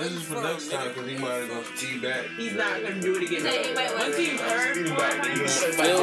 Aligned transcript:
This 0.00 0.12
is 0.12 0.22
for 0.24 0.42
next 0.42 0.70
time 0.70 0.88
because 0.88 1.08
he 1.08 1.16
might 1.16 1.34
have 1.34 1.48
gonna 1.48 1.64
tea 1.76 1.98
back. 1.98 2.26
He's 2.36 2.54
not 2.54 2.82
gonna 2.82 3.00
do 3.00 3.16
it 3.16 3.22
again. 3.22 3.44
Once 3.94 4.16
heard 4.40 4.76
He 4.76 4.82
more, 4.90 4.98
might 4.98 5.22
be 5.22 5.28
you- 5.40 5.48
Phil 5.48 6.02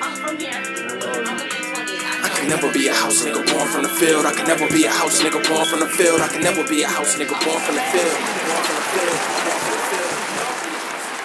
I'm 0.00 0.16
from 0.16 0.38
here. 0.38 0.52
I'm 0.56 0.96
gonna 1.00 1.36
be 1.36 1.50
20. 1.60 2.00
I 2.24 2.28
can 2.34 2.48
never 2.48 2.72
be 2.72 2.88
a 2.88 2.94
house 2.94 3.24
nigga 3.24 3.44
born 3.52 3.68
from 3.68 3.82
the 3.82 3.88
field. 3.90 4.24
I 4.26 4.32
can 4.32 4.46
never 4.46 4.66
be 4.68 4.84
a 4.84 4.90
house 4.90 5.20
nigga 5.22 5.40
born 5.48 5.66
from 5.66 5.80
the 5.80 5.88
field. 5.88 6.20
I 6.20 6.28
can 6.28 6.42
never 6.42 6.64
be 6.66 6.82
a 6.82 6.88
house 6.88 7.14
nigga 7.16 7.36
born 7.44 7.60
from 7.60 7.74
the 7.76 7.82
field. 7.92 8.16
Born 8.16 8.62
from 8.64 8.76
the 8.76 8.82
field. 8.94 9.18
Born 9.20 9.60
from 9.60 9.70
the 9.70 9.84
field. 9.90 10.10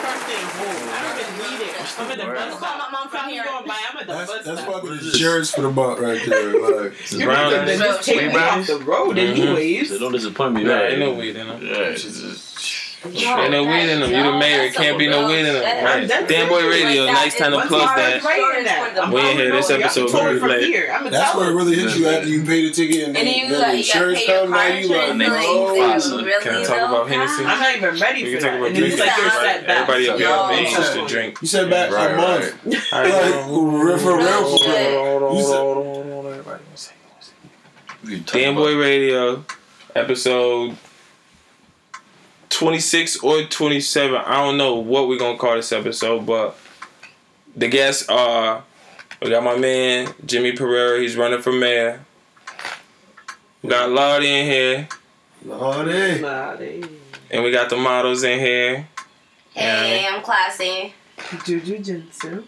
First 0.04 0.24
thing, 0.28 0.46
boom. 0.60 0.90
I 0.92 1.00
don't 1.04 1.20
even 1.20 1.36
read 1.40 1.62
it. 1.70 1.85
I'm 1.98 2.12
at 2.12 2.18
the 2.18 2.26
bus 2.26 2.50
Call 2.50 2.58
stop. 2.60 2.92
my 2.92 2.98
mom 3.00 3.10
from 3.10 3.30
here. 3.30 3.44
going 3.46 3.68
by. 3.68 3.80
I'm 3.92 3.98
at 3.98 4.08
the 4.08 4.14
That's 4.14 4.32
bus 4.32 4.46
that's 4.46 4.62
stop. 4.62 4.74
fucking 4.74 4.92
insurance 4.92 5.52
for 5.52 5.62
the 5.62 5.72
month 5.72 6.00
right 6.00 6.22
there. 6.26 6.46
Like, 6.86 7.12
You're 7.12 7.28
Brown 7.28 7.52
gonna 7.52 7.78
just 7.78 8.04
take 8.06 8.32
me 8.34 8.38
off 8.40 8.68
the 8.68 8.80
road 8.80 9.18
anyways. 9.18 9.86
Mm-hmm. 9.88 9.94
So 9.94 10.00
don't 10.00 10.12
disappoint 10.12 10.54
me. 10.54 10.64
Nah, 10.64 10.74
right? 10.76 10.92
ain't 10.92 11.00
no 11.00 11.14
weed 11.14 11.36
in 11.36 11.48
them. 11.48 11.62
Yeah, 11.66 11.74
it's 11.74 12.04
just- 12.04 12.45
Ain't 13.14 13.52
no 13.52 13.64
weed 13.64 13.90
in 13.90 14.00
them. 14.02 14.10
You 14.12 14.24
the 14.32 14.38
mayor. 14.38 14.64
It 14.64 14.74
can't 14.74 14.98
be 14.98 15.08
no 15.08 15.28
weed 15.28 15.40
in 15.40 15.54
them. 15.54 15.86
Right. 15.86 16.08
That's 16.08 16.50
Boy 16.50 16.68
Radio. 16.68 17.06
Nice 17.06 17.38
time 17.38 17.52
to 17.52 17.58
Once 17.58 17.70
plug 17.70 17.82
you 17.82 17.96
that. 17.96 18.22
start 18.22 18.38
writing 18.38 18.64
that, 18.66 19.12
We 19.14 19.20
ain't 19.22 19.30
on 19.32 19.36
hear 19.38 19.52
this 19.52 19.70
episode 19.70 20.06
I'm 20.16 20.24
very 20.26 20.40
from 20.40 20.50
late. 20.50 20.64
here. 20.66 20.92
I'm 20.96 21.10
that's 21.12 21.36
what 21.36 21.48
it 21.48 21.52
really 21.54 21.76
hits 21.76 21.98
you 21.98 22.08
after 22.08 22.28
you 22.28 22.44
pay 22.44 22.68
the 22.68 22.72
ticket 22.72 23.04
and 23.08 23.16
then, 23.16 23.26
And 23.26 23.28
then 23.28 23.36
you 23.36 23.50
then 23.50 23.62
got, 23.62 23.68
the 23.68 23.74
you 23.74 23.80
insurance 23.80 24.20
pay 24.20 24.34
your. 24.34 24.48
Now 24.50 24.58
oh, 24.58 24.68
you 24.68 24.88
like, 24.90 25.10
insurance. 25.10 25.16
They 25.16 25.20
so 25.20 25.28
make 25.30 25.46
you 25.46 25.88
fun 25.88 26.02
say, 26.02 26.12
of- 26.16 26.26
really 26.26 26.44
Can 26.44 26.56
I 26.56 26.64
talk 26.64 26.90
about 26.90 27.08
Hennessy? 27.10 27.44
I'm 27.46 27.60
not 27.60 27.76
even 27.76 28.00
ready 28.02 28.24
We 28.24 28.36
for 28.36 28.42
can 28.42 28.42
that. 28.42 28.50
talk 28.50 28.58
about 28.58 28.68
And 28.68 28.76
then 28.76 28.84
it's 28.84 28.96
drinking. 28.96 29.16
Everybody- 29.16 29.46
set 29.46 29.68
back. 29.68 29.90
Everybody 29.90 30.10
up 30.10 30.18
here 30.18 30.64
Yo. 30.64 30.72
just 30.78 30.94
to 30.94 31.08
drink. 31.08 31.42
you 31.42 31.48
said 31.48 31.70
back 31.70 31.90
a 31.90 32.16
month. 32.16 32.66
right. 32.66 32.82
Like, 33.06 33.34
for 33.46 33.50
for 33.50 33.86
real, 33.86 33.98
for 33.98 34.18
real. 34.18 34.52
You 34.52 34.58
said- 35.44 35.56
Everybody 36.36 36.44
one 36.46 36.76
second. 36.76 36.98
we 38.04 38.10
can 38.16 38.24
talk 38.24 38.34
Damn 38.36 38.56
Boy 38.56 38.76
Radio, 38.78 39.46
episode 39.96 40.76
26 42.56 43.18
or 43.22 43.44
27. 43.44 44.16
I 44.16 44.36
don't 44.36 44.58
know 44.58 44.76
what 44.76 45.10
we're 45.10 45.20
going 45.20 45.36
to 45.36 45.40
call 45.40 45.56
this 45.56 45.74
episode, 45.74 46.26
but 46.26 46.58
the 47.54 47.68
guests 47.68 48.08
are 48.08 48.64
we 49.22 49.30
got 49.30 49.44
my 49.44 49.58
man, 49.58 50.14
Jimmy 50.26 50.54
Pereira. 50.54 51.02
He's 51.02 51.18
running 51.18 51.42
for 51.42 51.52
mayor. 51.52 52.00
We 53.62 53.70
got 53.70 53.90
Lottie 53.90 54.30
in 54.30 54.46
here, 54.46 54.88
Lordy. 55.44 56.22
Nah, 56.22 56.56
and 57.30 57.44
we 57.44 57.52
got 57.52 57.70
the 57.70 57.76
models 57.76 58.24
in 58.24 58.40
here. 58.40 58.88
Hey, 59.54 60.08
I'm 60.10 60.24
classy. 60.24 60.94
Juju 61.44 61.80
Jensen. 61.80 62.48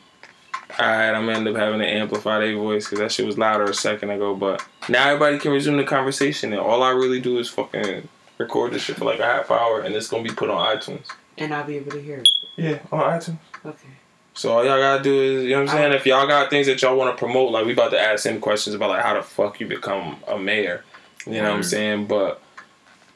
Alright, 0.79 1.15
I'm 1.15 1.25
gonna 1.25 1.39
end 1.39 1.47
up 1.49 1.55
having 1.57 1.79
to 1.79 1.87
amplify 1.87 2.39
their 2.39 2.55
voice 2.55 2.85
because 2.85 2.99
that 2.99 3.11
shit 3.11 3.25
was 3.25 3.37
louder 3.37 3.65
a 3.65 3.73
second 3.73 4.11
ago. 4.11 4.35
But 4.35 4.65
now 4.87 5.09
everybody 5.09 5.37
can 5.37 5.51
resume 5.51 5.75
the 5.75 5.83
conversation, 5.83 6.53
and 6.53 6.61
all 6.61 6.81
I 6.81 6.91
really 6.91 7.19
do 7.19 7.39
is 7.39 7.49
fucking 7.49 8.07
record 8.37 8.73
this 8.73 8.83
shit 8.83 8.97
for 8.97 9.05
like 9.05 9.19
a 9.19 9.25
half 9.25 9.51
hour, 9.51 9.81
and 9.81 9.95
it's 9.95 10.09
gonna 10.09 10.23
be 10.23 10.29
put 10.29 10.49
on 10.49 10.77
iTunes. 10.77 11.07
And 11.37 11.53
I'll 11.53 11.65
be 11.65 11.77
able 11.77 11.91
to 11.91 12.01
hear 12.01 12.19
it. 12.19 12.29
Yeah, 12.55 12.79
on 12.91 13.19
iTunes. 13.19 13.37
Okay. 13.65 13.87
So 14.33 14.51
all 14.51 14.63
y'all 14.63 14.79
gotta 14.79 15.01
do 15.01 15.19
is, 15.19 15.43
you 15.45 15.49
know 15.51 15.61
what 15.61 15.69
I'm 15.69 15.77
saying? 15.77 15.93
If 15.93 16.05
y'all 16.05 16.27
got 16.27 16.51
things 16.51 16.67
that 16.67 16.81
y'all 16.81 16.95
want 16.95 17.15
to 17.15 17.19
promote, 17.19 17.51
like 17.51 17.65
we 17.65 17.73
about 17.73 17.89
to 17.91 17.99
ask 17.99 18.25
him 18.25 18.39
questions 18.39 18.75
about 18.75 18.89
like 18.89 19.03
how 19.03 19.15
the 19.15 19.23
fuck 19.23 19.59
you 19.59 19.67
become 19.67 20.17
a 20.27 20.37
mayor. 20.37 20.83
You 21.25 21.33
know 21.33 21.49
what 21.49 21.53
I'm 21.53 21.63
saying? 21.63 22.05
But 22.05 22.41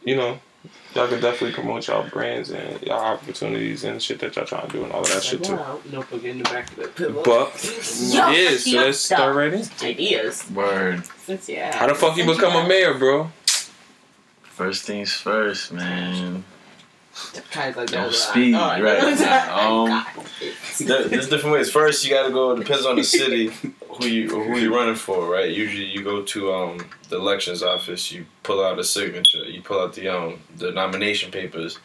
you 0.04 0.16
know, 0.16 0.40
y'all 0.96 1.08
could 1.08 1.22
definitely 1.22 1.54
promote 1.54 1.88
y'all 1.88 2.10
brands 2.10 2.50
and 2.50 2.82
y'all 2.82 3.14
opportunities 3.14 3.84
and 3.84 4.02
shit 4.02 4.20
that 4.20 4.36
y'all 4.36 4.46
trying 4.46 4.68
to 4.68 4.74
do 4.74 4.84
and 4.84 4.92
all 4.92 5.02
of 5.02 5.10
that 5.10 5.24
shit 5.24 5.44
too. 5.44 5.56
Wow. 5.56 5.80
Notebook 5.92 6.24
in 6.24 6.40
the 6.40 6.44
back 6.44 6.70
of 6.72 6.78
the 6.78 6.88
pillow. 6.88 7.24
But 7.24 7.54
yeah, 8.00 8.58
so 8.58 8.70
yo, 8.70 8.82
let's 8.82 9.00
start 9.00 9.36
right 9.36 9.54
in. 9.54 9.64
ideas. 9.84 10.50
Word. 10.52 11.06
Since 11.26 11.50
yeah. 11.50 11.76
How 11.76 11.88
the 11.88 11.96
fuck 11.96 12.18
you 12.18 12.26
become 12.26 12.56
a 12.56 12.68
mayor, 12.68 12.96
bro? 12.96 13.32
First 14.52 14.84
things 14.84 15.14
first, 15.14 15.72
man. 15.72 16.44
Guys 17.54 17.76
like 17.76 17.90
Don't 17.90 18.14
speed, 18.14 18.56
Oh, 18.56 18.82
right. 18.82 19.20
Um, 19.50 20.06
There- 20.80 21.08
There's 21.08 21.28
different 21.30 21.54
ways. 21.56 21.70
First, 21.70 22.06
you 22.06 22.12
got 22.12 22.26
to 22.28 22.32
go. 22.32 22.56
Depends 22.56 22.86
on 22.86 22.96
the 22.96 23.04
city 23.04 23.52
who 23.90 24.06
you 24.08 24.30
who 24.30 24.58
you're 24.58 24.74
running 24.74 24.96
for, 24.96 25.30
right? 25.30 25.50
Usually, 25.50 25.86
you 25.86 26.04
go 26.04 26.22
to 26.24 26.54
um 26.54 26.86
the 27.10 27.18
elections 27.18 27.64
office. 27.64 28.12
You 28.12 28.26
pull 28.44 28.64
out 28.64 28.80
a 28.80 28.84
signature. 28.84 29.44
You 29.44 29.62
pull 29.62 29.82
out 29.82 29.94
the 29.94 30.08
um 30.10 30.40
the 30.58 30.72
nomination 30.72 31.32
papers, 31.32 31.80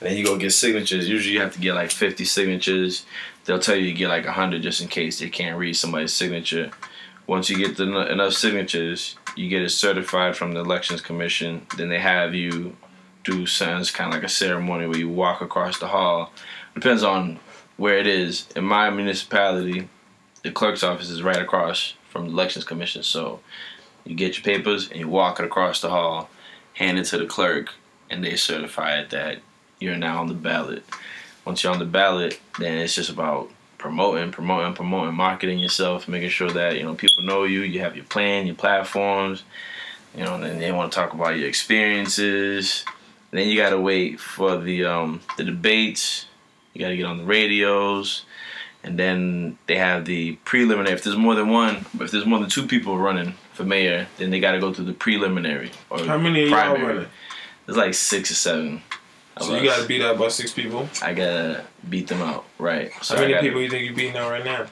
and 0.00 0.08
then 0.08 0.16
you 0.16 0.24
go 0.24 0.36
get 0.38 0.52
signatures. 0.52 1.08
Usually, 1.08 1.34
you 1.34 1.40
have 1.40 1.52
to 1.54 1.60
get 1.60 1.74
like 1.74 1.90
50 1.90 2.24
signatures. 2.24 3.04
They'll 3.44 3.58
tell 3.58 3.76
you 3.76 3.86
to 3.86 3.92
get 3.92 4.08
like 4.08 4.24
100 4.24 4.62
just 4.62 4.80
in 4.80 4.88
case 4.88 5.18
they 5.20 5.28
can't 5.28 5.58
read 5.58 5.74
somebody's 5.74 6.12
signature. 6.14 6.70
Once 7.26 7.48
you 7.48 7.56
get 7.58 7.76
the, 7.76 7.84
enough 8.10 8.32
signatures, 8.32 9.14
you 9.36 9.48
get 9.48 9.62
it 9.62 9.70
certified 9.70 10.36
from 10.36 10.52
the 10.52 10.60
elections 10.60 11.00
commission. 11.00 11.66
Then 11.76 11.88
they 11.88 11.98
have 11.98 12.34
you 12.34 12.76
do 13.24 13.46
something 13.46 13.84
kind 13.94 14.08
of 14.08 14.14
like 14.14 14.24
a 14.24 14.28
ceremony 14.28 14.86
where 14.86 14.98
you 14.98 15.08
walk 15.08 15.40
across 15.40 15.78
the 15.78 15.88
hall. 15.88 16.32
Depends 16.74 17.02
on 17.02 17.38
where 17.76 17.98
it 17.98 18.06
is. 18.06 18.48
In 18.56 18.64
my 18.64 18.90
municipality, 18.90 19.88
the 20.42 20.50
clerk's 20.50 20.82
office 20.82 21.10
is 21.10 21.22
right 21.22 21.40
across 21.40 21.94
from 22.08 22.26
the 22.26 22.32
elections 22.32 22.64
commission. 22.64 23.02
So 23.02 23.40
you 24.04 24.14
get 24.14 24.36
your 24.36 24.44
papers 24.44 24.90
and 24.90 24.98
you 25.00 25.08
walk 25.08 25.38
it 25.38 25.46
across 25.46 25.80
the 25.80 25.90
hall, 25.90 26.30
hand 26.74 26.98
it 26.98 27.04
to 27.06 27.18
the 27.18 27.26
clerk, 27.26 27.74
and 28.08 28.24
they 28.24 28.36
certify 28.36 28.98
it 28.98 29.10
that 29.10 29.38
you're 29.78 29.96
now 29.96 30.20
on 30.20 30.28
the 30.28 30.34
ballot. 30.34 30.84
Once 31.44 31.62
you're 31.62 31.72
on 31.72 31.78
the 31.78 31.84
ballot, 31.84 32.40
then 32.58 32.78
it's 32.78 32.94
just 32.94 33.10
about 33.10 33.50
promoting, 33.80 34.30
promoting, 34.30 34.74
promoting, 34.74 35.14
marketing 35.14 35.58
yourself, 35.58 36.06
making 36.06 36.28
sure 36.28 36.50
that 36.50 36.76
you 36.76 36.84
know 36.84 36.94
people 36.94 37.24
know 37.24 37.44
you. 37.44 37.62
You 37.62 37.80
have 37.80 37.96
your 37.96 38.04
plan, 38.04 38.46
your 38.46 38.54
platforms. 38.54 39.42
You 40.14 40.24
know, 40.24 40.34
and 40.34 40.44
then 40.44 40.58
they 40.58 40.72
want 40.72 40.92
to 40.92 40.96
talk 40.96 41.14
about 41.14 41.38
your 41.38 41.48
experiences. 41.48 42.84
Then 43.30 43.48
you 43.48 43.56
gotta 43.56 43.80
wait 43.80 44.20
for 44.20 44.58
the 44.58 44.84
um, 44.84 45.20
the 45.36 45.44
debates. 45.44 46.26
You 46.74 46.80
gotta 46.80 46.96
get 46.96 47.06
on 47.06 47.18
the 47.18 47.24
radios, 47.24 48.24
and 48.84 48.98
then 48.98 49.56
they 49.66 49.76
have 49.76 50.04
the 50.04 50.36
preliminary. 50.44 50.94
If 50.94 51.02
there's 51.02 51.16
more 51.16 51.34
than 51.34 51.48
one, 51.48 51.86
if 51.98 52.10
there's 52.10 52.26
more 52.26 52.38
than 52.38 52.50
two 52.50 52.66
people 52.66 52.98
running 52.98 53.34
for 53.54 53.64
mayor, 53.64 54.08
then 54.18 54.30
they 54.30 54.40
gotta 54.40 54.60
go 54.60 54.74
through 54.74 54.86
the 54.86 54.92
preliminary 54.92 55.70
or 55.88 56.04
How 56.04 56.18
many 56.18 56.44
of 56.44 56.50
y'all 56.50 56.74
running? 56.74 57.06
There's 57.66 57.78
like 57.78 57.94
six 57.94 58.30
or 58.30 58.34
seven. 58.34 58.82
So 59.40 59.56
you 59.56 59.64
gotta 59.68 59.86
beat 59.86 60.02
out 60.02 60.18
by 60.18 60.28
six 60.28 60.52
people. 60.52 60.88
I 61.02 61.14
gotta 61.14 61.64
beat 61.88 62.08
them 62.08 62.22
out, 62.22 62.44
right? 62.58 62.92
So 63.02 63.14
How 63.14 63.20
many 63.22 63.32
gotta- 63.34 63.46
people 63.46 63.60
you 63.62 63.70
think 63.70 63.88
you 63.88 63.94
beating 63.94 64.16
out 64.16 64.30
right 64.30 64.44
now? 64.44 64.66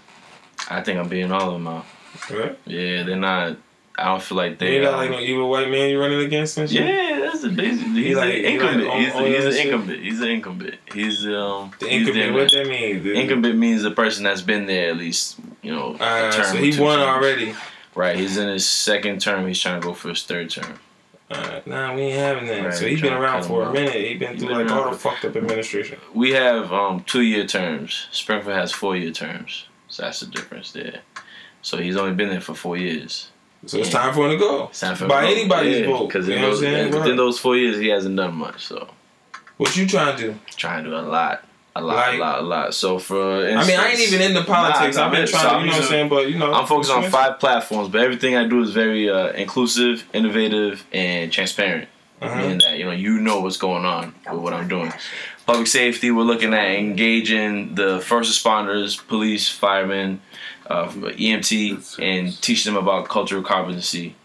I 0.71 0.83
think 0.83 0.99
I'm 0.99 1.09
beating 1.09 1.33
all 1.33 1.47
of 1.49 1.53
them 1.55 1.67
out. 1.67 1.87
Right? 2.31 2.59
Yeah, 2.67 3.03
they're 3.05 3.17
not. 3.17 3.57
I 3.97 4.05
don't 4.05 4.23
feel 4.23 4.37
like 4.37 4.59
they. 4.59 4.77
ain't 4.77 4.85
got 4.85 4.95
um, 4.95 5.01
like 5.01 5.11
no 5.11 5.19
evil 5.21 5.51
white 5.51 5.69
man 5.71 5.91
you 5.91 5.99
running 6.01 6.21
against 6.21 6.57
and 6.59 6.71
shit? 6.71 6.85
Yeah, 6.87 7.19
that's 7.21 7.43
the 7.43 7.49
basic. 7.49 7.87
He's 7.89 8.07
He 8.07 8.15
like- 8.15 8.33
an 8.35 8.45
incumbent. 8.45 8.85
like 8.85 8.95
on- 8.95 9.01
he's 9.03 9.15
on 9.15 9.25
he's 9.27 9.45
an 9.45 9.53
shit? 9.53 9.67
incumbent. 9.67 10.03
He's 10.03 10.21
an 10.21 10.29
incumbent. 10.29 10.75
He's 10.95 11.27
um. 11.27 11.73
The 11.81 11.89
he's 11.89 12.07
incumbent, 12.09 12.35
what 12.35 12.51
that 12.53 12.67
mean? 12.69 13.03
dude? 13.03 13.17
Incumbent 13.17 13.59
means 13.59 13.83
the 13.83 13.91
person 13.91 14.23
that's 14.25 14.43
been 14.43 14.67
there 14.67 14.91
at 14.91 14.97
least, 14.99 15.39
you 15.63 15.75
know, 15.75 15.97
a 15.99 16.03
Uh, 16.05 16.33
term. 16.33 16.45
so 16.45 16.57
he 16.57 16.79
won 16.81 16.99
terms. 16.99 17.09
already. 17.09 17.55
Right, 17.95 18.17
he's 18.17 18.37
in 18.37 18.47
his 18.49 18.69
second 18.69 19.21
term. 19.21 19.47
He's 19.49 19.61
trying 19.61 19.81
to 19.81 19.85
go 19.87 19.93
for 19.95 20.11
his 20.11 20.23
third 20.23 20.51
term. 20.51 20.79
Uh, 21.31 21.61
nah, 21.67 21.95
we 21.95 22.03
ain't 22.03 22.19
having 22.19 22.47
that. 22.47 22.65
Right, 22.65 22.75
so 22.75 22.87
he's 22.87 23.03
been 23.03 23.13
around 23.13 23.43
for 23.45 23.63
a 23.63 23.73
minute. 23.73 23.95
He 23.95 24.15
been 24.17 24.39
through 24.39 24.49
been 24.49 24.67
like 24.67 24.71
all 24.71 24.91
the 24.91 24.97
fucked 24.97 25.25
up 25.27 25.37
administration. 25.37 25.99
We 26.15 26.31
have 26.31 26.73
um 26.73 27.01
two 27.05 27.21
year 27.23 27.47
terms. 27.47 28.09
Springfield 28.13 28.57
has 28.57 28.73
four 28.73 28.97
year 28.97 29.11
terms, 29.11 29.67
so 29.89 30.05
that's 30.05 30.21
the 30.21 30.27
difference 30.27 30.73
there. 30.73 31.01
So 31.61 31.77
he's 31.77 31.97
only 31.97 32.15
been 32.15 32.31
there 32.31 32.41
for 32.41 32.55
four 32.55 32.77
years. 32.79 33.31
So 33.67 33.79
it's 33.79 33.89
Yeah. 33.93 34.01
time 34.01 34.15
for 34.15 34.25
him 34.27 34.33
to 34.33 34.37
go. 34.39 34.69
It's 34.71 34.81
time 34.81 34.95
for 34.97 35.07
By 35.07 35.27
anybody's 35.27 35.81
Yeah, 35.81 35.87
vote. 35.87 36.07
Because 36.07 36.29
You 36.29 36.35
in 36.37 36.41
know 36.41 36.49
what 36.49 36.55
those 36.55 36.63
I'm 36.65 36.73
saying? 36.73 36.95
within 36.95 37.17
those 37.17 37.39
four 37.39 37.57
years, 37.57 37.77
he 37.79 37.89
hasn't 37.89 38.17
done 38.17 38.35
much. 38.37 38.65
So 38.65 38.89
What 39.59 39.77
you 39.77 39.87
trying 39.87 40.17
to 40.17 40.23
do? 40.23 40.39
trying 40.57 40.85
to 40.85 40.91
do 40.91 40.97
a 40.97 41.03
lot, 41.03 41.45
a 41.79 41.87
lot, 41.87 41.97
Like- 41.97 42.17
a 42.17 42.21
lot, 42.21 42.39
a 42.41 42.43
lot. 42.43 42.75
So 42.75 42.99
for 42.99 43.47
I 43.49 43.67
mean, 43.67 43.79
I 43.79 43.91
ain't 43.91 44.01
even 44.01 44.21
in 44.21 44.35
the 44.35 44.45
politics. 44.45 44.97
Nah, 44.97 45.03
nah, 45.03 45.07
I've 45.09 45.17
been 45.17 45.27
trying 45.27 45.43
so 45.43 45.49
to, 45.51 45.61
you 45.61 45.67
know 45.67 45.73
what 45.73 45.83
I'm 45.83 45.89
saying? 45.89 46.09
But, 46.09 46.31
you 46.31 46.39
know. 46.39 46.53
I'm 46.53 46.67
focused 46.67 46.91
on 46.91 47.05
five 47.11 47.39
platforms, 47.39 47.89
but 47.89 48.01
everything 48.01 48.37
I 48.37 48.47
do 48.47 48.63
is 48.63 48.71
very 48.71 49.09
uh, 49.11 49.29
inclusive, 49.33 50.05
innovative, 50.13 50.85
and 50.93 51.33
transparent. 51.33 51.89
Uh-huh. 52.21 52.35
Meaning 52.37 52.59
that 52.59 52.79
you 52.79 52.85
know 52.85 52.91
you 52.91 53.21
know 53.21 53.41
what's 53.41 53.57
going 53.59 53.85
on 53.85 54.13
with 54.29 54.41
what 54.41 54.53
I'm 54.53 54.67
doing. 54.67 54.93
Public 55.47 55.69
safety, 55.69 56.11
we're 56.11 56.25
looking 56.25 56.53
at 56.53 56.67
engaging 56.73 57.75
the 57.77 58.01
first 58.01 58.29
responders, 58.45 58.99
police, 59.07 59.49
firemen, 59.49 60.21
uh, 60.67 60.89
EMT, 60.89 61.99
and 62.01 62.43
teaching 62.43 62.75
them 62.75 62.83
about 62.83 63.09
cultural 63.09 63.43
competency, 63.43 64.17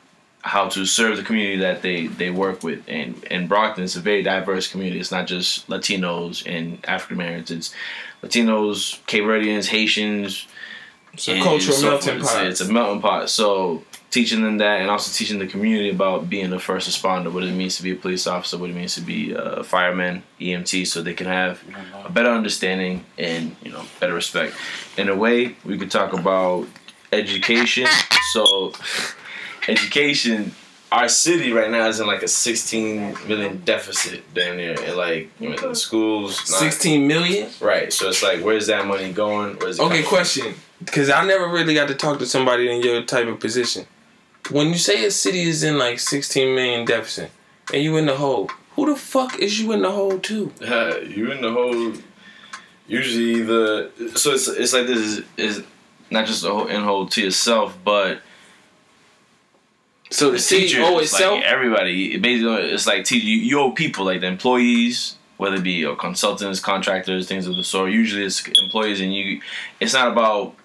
how 0.44 0.68
to 0.68 0.86
serve 0.86 1.16
the 1.18 1.24
community 1.24 1.58
that 1.58 1.82
they, 1.82 2.08
they 2.08 2.30
work 2.30 2.64
with. 2.64 2.84
And 2.88 3.24
in 3.26 3.48
Brockton, 3.48 3.84
it's 3.86 3.96
a 3.96 4.02
very 4.02 4.22
diverse 4.24 4.68
community. 4.68 5.00
It's 5.00 5.12
not 5.12 5.26
just 5.26 5.68
Latinos 5.70 6.44
and 6.46 6.78
African 6.86 7.16
Americans. 7.16 7.52
It's 7.52 7.74
Latinos, 8.22 9.00
Cape 9.08 9.24
Verdeans, 9.24 9.68
Haitians, 9.68 10.46
It's 11.14 11.30
a 11.30 11.42
cultural 11.42 11.78
so 11.78 11.90
melting 11.90 12.20
forth. 12.20 12.34
pot. 12.34 12.46
It's, 12.46 12.60
it's 12.60 12.70
a 12.70 12.74
melting 12.74 13.02
pot. 13.02 13.30
So 13.30 13.84
teaching 14.12 14.44
them 14.44 14.58
that, 14.58 14.82
and 14.82 14.92
also 14.92 15.12
teaching 15.18 15.40
the 15.40 15.48
community 15.48 15.90
about 15.90 16.30
being 16.30 16.52
a 16.52 16.60
first 16.60 16.90
responder, 16.90 17.32
what 17.34 17.44
it 17.44 17.52
means 17.52 17.78
to 17.78 17.84
be 17.84 17.92
a 17.92 17.96
police 17.96 18.28
officer, 18.28 18.58
what 18.58 18.70
it 18.70 18.76
means 18.76 18.96
to 18.96 19.02
be 19.02 19.32
a 19.34 19.64
fireman, 19.64 20.24
EMT, 20.42 20.86
so 20.88 21.02
they 21.02 21.14
can 21.14 21.26
have 21.28 21.64
a 22.06 22.12
better 22.12 22.30
understanding 22.30 23.06
and 23.18 23.56
you 23.64 23.72
know 23.72 23.84
better 24.02 24.14
respect. 24.14 24.56
In 24.98 25.08
a 25.08 25.16
way, 25.16 25.56
we 25.64 25.78
could 25.78 25.90
talk 25.90 26.12
about 26.14 26.68
education. 27.14 27.88
So 28.34 28.74
education. 29.68 30.54
our 30.92 31.10
city 31.10 31.52
right 31.52 31.72
now 31.72 31.88
is 31.88 32.00
in 32.00 32.06
like 32.06 32.22
a 32.22 32.28
16 32.28 33.18
million 33.28 33.58
deficit 33.66 34.22
down 34.36 34.58
there, 34.58 34.80
and 34.80 34.96
like 34.96 35.32
you 35.40 35.50
know, 35.50 35.58
the 35.58 35.76
schools. 35.76 36.38
not- 36.52 36.60
Sixteen 36.60 37.08
million. 37.08 37.50
Right. 37.60 37.92
So 37.92 38.10
it's 38.10 38.22
like, 38.22 38.42
where's 38.44 38.68
that 38.68 38.86
money 38.86 39.12
going? 39.12 39.58
Okay, 39.64 40.04
question. 40.04 40.54
Because 40.84 41.10
I 41.10 41.26
never 41.26 41.48
really 41.48 41.74
got 41.74 41.88
to 41.88 41.96
talk 41.96 42.20
to 42.20 42.26
somebody 42.26 42.70
in 42.70 42.82
your 42.84 43.02
type 43.04 43.28
of 43.28 43.40
position. 43.40 43.86
When 44.52 44.68
you 44.68 44.78
say 44.78 45.06
a 45.06 45.12
city 45.12 45.44
is 45.44 45.64
in 45.64 45.78
like 45.78 46.00
16 46.00 46.54
million 46.54 46.86
deficit 46.86 47.32
and 47.74 47.82
you 47.82 47.96
in 47.98 48.06
the 48.06 48.18
hole, 48.18 48.52
who 48.76 48.86
the 48.88 48.96
fuck 49.00 49.40
is 49.40 49.60
you 49.60 49.72
in 49.72 49.82
the 49.82 49.92
hole 49.92 50.20
to? 50.20 50.52
Uh, 50.62 50.98
you 51.08 51.32
in 51.32 51.42
the 51.42 51.52
hole 51.52 51.94
Usually 52.88 53.42
the 53.42 53.92
So 54.16 54.32
it's 54.34 54.48
it's 54.48 54.74
like 54.74 54.88
this 54.88 55.00
is, 55.00 55.22
is 55.38 55.64
not 56.12 56.26
just 56.28 56.44
a 56.44 56.50
whole 56.50 56.68
in 56.68 56.84
hole 56.84 57.08
to 57.08 57.22
yourself, 57.22 57.78
but 57.84 58.22
So 60.14 60.28
the, 60.28 60.34
the 60.34 60.40
city 60.40 60.68
teachers, 60.68 60.86
owe 60.86 60.96
like 60.96 61.44
everybody. 61.44 62.16
It 62.16 62.22
basically, 62.22 62.72
it's 62.72 62.86
like 62.86 63.10
you, 63.10 63.20
you 63.20 63.60
owe 63.60 63.72
people 63.72 64.06
like 64.06 64.22
the 64.22 64.28
employees, 64.28 65.18
whether 65.38 65.56
it 65.56 65.64
be 65.64 65.72
your 65.72 65.96
consultants, 65.96 66.60
contractors, 66.60 67.28
things 67.28 67.48
of 67.48 67.56
the 67.56 67.64
sort. 67.64 67.92
Usually, 67.92 68.24
it's 68.24 68.48
employees, 68.64 69.02
and 69.02 69.14
you. 69.14 69.42
It's 69.80 69.94
not 69.94 70.12
about 70.12 70.56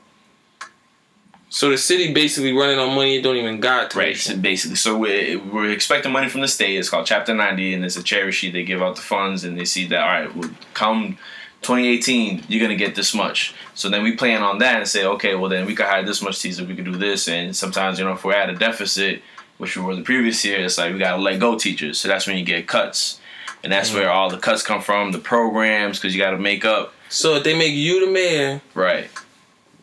so 1.50 1.70
the 1.70 1.78
city 1.78 2.12
basically 2.12 2.52
running 2.52 2.78
on 2.78 2.94
money 2.94 3.16
it 3.16 3.22
don't 3.22 3.36
even 3.36 3.58
got 3.58 3.92
to. 3.92 3.98
right. 3.98 4.16
So 4.16 4.36
basically, 4.36 4.76
so 4.76 4.98
we're, 4.98 5.38
we're 5.38 5.70
expecting 5.70 6.12
money 6.12 6.28
from 6.28 6.42
the 6.42 6.48
state. 6.48 6.76
It's 6.76 6.90
called 6.90 7.06
Chapter 7.06 7.34
Ninety, 7.34 7.72
and 7.72 7.84
it's 7.84 7.96
a 7.96 8.02
cherry 8.02 8.32
sheet. 8.32 8.52
They 8.52 8.64
give 8.64 8.82
out 8.82 8.96
the 8.96 9.02
funds, 9.02 9.44
and 9.44 9.58
they 9.58 9.64
see 9.64 9.86
that 9.88 10.00
all 10.00 10.08
right, 10.08 10.36
well, 10.36 10.50
come 10.74 11.16
2018, 11.62 12.44
you're 12.48 12.60
gonna 12.60 12.76
get 12.76 12.94
this 12.94 13.14
much. 13.14 13.54
So 13.74 13.88
then 13.88 14.02
we 14.02 14.14
plan 14.14 14.42
on 14.42 14.58
that 14.58 14.76
and 14.76 14.88
say, 14.88 15.04
okay, 15.04 15.34
well 15.34 15.48
then 15.48 15.66
we 15.66 15.74
could 15.74 15.86
hire 15.86 16.04
this 16.04 16.22
much 16.22 16.40
teacher, 16.40 16.64
we 16.64 16.76
could 16.76 16.84
do 16.84 16.96
this, 16.96 17.28
and 17.28 17.56
sometimes 17.56 17.98
you 17.98 18.04
know 18.04 18.12
if 18.12 18.24
we're 18.24 18.34
at 18.34 18.50
a 18.50 18.54
deficit, 18.54 19.22
which 19.58 19.76
we 19.76 19.82
were 19.82 19.94
the 19.94 20.02
previous 20.02 20.44
year, 20.44 20.64
it's 20.64 20.78
like 20.78 20.92
we 20.92 20.98
gotta 20.98 21.20
let 21.20 21.38
go 21.38 21.58
teachers. 21.58 21.98
So 21.98 22.08
that's 22.08 22.26
when 22.26 22.38
you 22.38 22.44
get 22.44 22.66
cuts, 22.66 23.20
and 23.62 23.72
that's 23.72 23.90
mm. 23.90 23.94
where 23.94 24.10
all 24.10 24.30
the 24.30 24.38
cuts 24.38 24.62
come 24.62 24.80
from, 24.80 25.12
the 25.12 25.18
programs, 25.18 25.98
because 25.98 26.14
you 26.14 26.20
gotta 26.20 26.38
make 26.38 26.64
up. 26.64 26.94
So 27.08 27.36
if 27.36 27.44
they 27.44 27.56
make 27.56 27.74
you 27.74 28.06
the 28.06 28.12
man, 28.12 28.60
Right. 28.74 29.10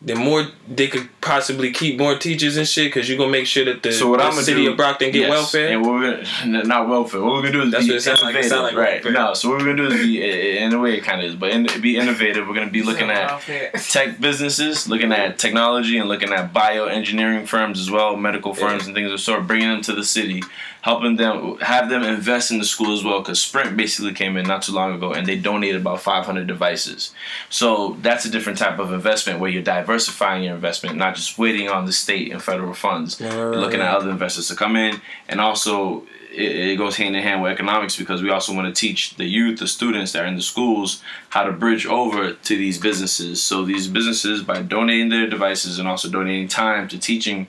Then 0.02 0.18
more 0.18 0.46
they 0.68 0.88
could 0.88 1.08
possibly 1.22 1.72
keep 1.72 1.98
more 1.98 2.16
teachers 2.18 2.56
and 2.58 2.68
shit 2.68 2.88
because 2.92 3.08
you're 3.08 3.16
gonna 3.18 3.30
make 3.32 3.46
sure 3.46 3.64
that 3.64 3.82
the, 3.82 3.92
So 3.92 4.10
what 4.10 4.18
the 4.18 4.24
I'm 4.24 4.32
city 4.34 4.64
do, 4.64 4.70
of 4.70 4.76
Brockton 4.76 5.10
get 5.10 5.20
yes, 5.22 5.30
welfare. 5.30 5.68
and 5.68 5.82
what 5.82 5.92
we're 5.94 6.16
gonna 6.44 6.64
not 6.64 6.88
welfare. 6.88 7.22
What 7.22 7.32
we're 7.42 7.50
gonna 7.50 7.52
do 7.52 7.62
is 7.62 7.70
That's 7.72 7.84
be 7.86 7.90
what 7.92 7.96
it 7.96 8.00
sounds 8.02 8.22
like. 8.22 8.34
It 8.34 8.38
innovative, 8.38 8.50
sound 8.50 8.62
like 8.64 8.76
right? 8.76 9.04
welfare. 9.04 9.12
No, 9.12 9.34
so 9.34 9.48
what 9.48 9.58
we're 9.58 9.74
gonna 9.74 9.88
do 9.88 9.94
is 9.94 10.00
be 10.02 10.58
in 10.58 10.72
a 10.74 10.78
way 10.78 10.98
it 10.98 11.02
kind 11.04 11.22
of 11.22 11.26
is, 11.30 11.34
but 11.34 11.50
in, 11.50 11.66
be 11.80 11.96
innovative. 11.96 12.46
We're 12.46 12.54
gonna 12.54 12.70
be 12.70 12.82
looking 12.82 13.10
at 13.10 13.40
tech 13.90 14.20
businesses, 14.20 14.86
looking 14.88 15.12
at 15.12 15.38
technology, 15.38 15.96
and 15.98 16.08
looking 16.08 16.32
at 16.32 16.52
bioengineering 16.52 17.48
firms 17.48 17.80
as 17.80 17.90
well, 17.90 18.16
medical 18.16 18.54
firms 18.54 18.86
and 18.86 18.94
things 18.94 19.06
of 19.06 19.12
the 19.12 19.18
sort, 19.18 19.46
bringing 19.46 19.68
them 19.68 19.80
to 19.82 19.94
the 19.94 20.04
city, 20.04 20.42
helping 20.86 21.16
them 21.16 21.58
have 21.58 21.90
them 21.90 22.04
invest 22.04 22.52
in 22.52 22.60
the 22.60 22.64
school 22.64 22.94
as 22.94 23.02
well. 23.02 23.18
Because 23.20 23.40
Sprint 23.40 23.76
basically 23.76 24.14
came 24.14 24.36
in 24.36 24.46
not 24.46 24.62
too 24.62 24.70
long 24.70 24.94
ago, 24.94 25.12
and 25.12 25.26
they 25.26 25.36
donated 25.36 25.80
about 25.80 26.00
500 26.00 26.46
devices. 26.46 27.12
So 27.50 27.96
that's 28.02 28.24
a 28.24 28.30
different 28.30 28.56
type 28.56 28.78
of 28.78 28.92
investment 28.92 29.40
where 29.40 29.50
you're 29.50 29.64
diversifying 29.64 30.44
your 30.44 30.54
investment, 30.54 30.96
not 30.96 31.16
just 31.16 31.38
waiting 31.38 31.68
on 31.68 31.86
the 31.86 31.92
state 31.92 32.30
and 32.30 32.40
federal 32.40 32.72
funds. 32.72 33.20
Right, 33.20 33.34
right, 33.34 33.58
looking 33.58 33.80
right. 33.80 33.88
at 33.88 33.96
other 33.96 34.10
investors 34.10 34.46
to 34.46 34.54
come 34.54 34.76
in, 34.76 35.00
and 35.28 35.40
also 35.40 36.04
it, 36.30 36.76
goes 36.78 36.94
hand 36.94 37.16
in 37.16 37.22
hand 37.24 37.42
with 37.42 37.50
economics 37.50 37.96
because 37.96 38.22
we 38.22 38.30
also 38.30 38.54
want 38.54 38.72
to 38.72 38.80
teach 38.80 39.16
the 39.16 39.24
youth, 39.24 39.58
the 39.58 39.66
students 39.66 40.12
that 40.12 40.22
are 40.22 40.26
in 40.26 40.36
the 40.36 40.42
schools, 40.42 41.02
how 41.30 41.42
to 41.42 41.50
bridge 41.50 41.84
over 41.86 42.34
to 42.34 42.56
these 42.56 42.78
businesses. 42.78 43.42
So 43.42 43.64
these 43.64 43.88
businesses, 43.88 44.44
by 44.44 44.62
donating 44.62 45.08
their 45.08 45.26
devices 45.26 45.80
and 45.80 45.88
also 45.88 46.08
donating 46.08 46.46
time 46.46 46.86
to 46.88 46.98
teaching 46.98 47.48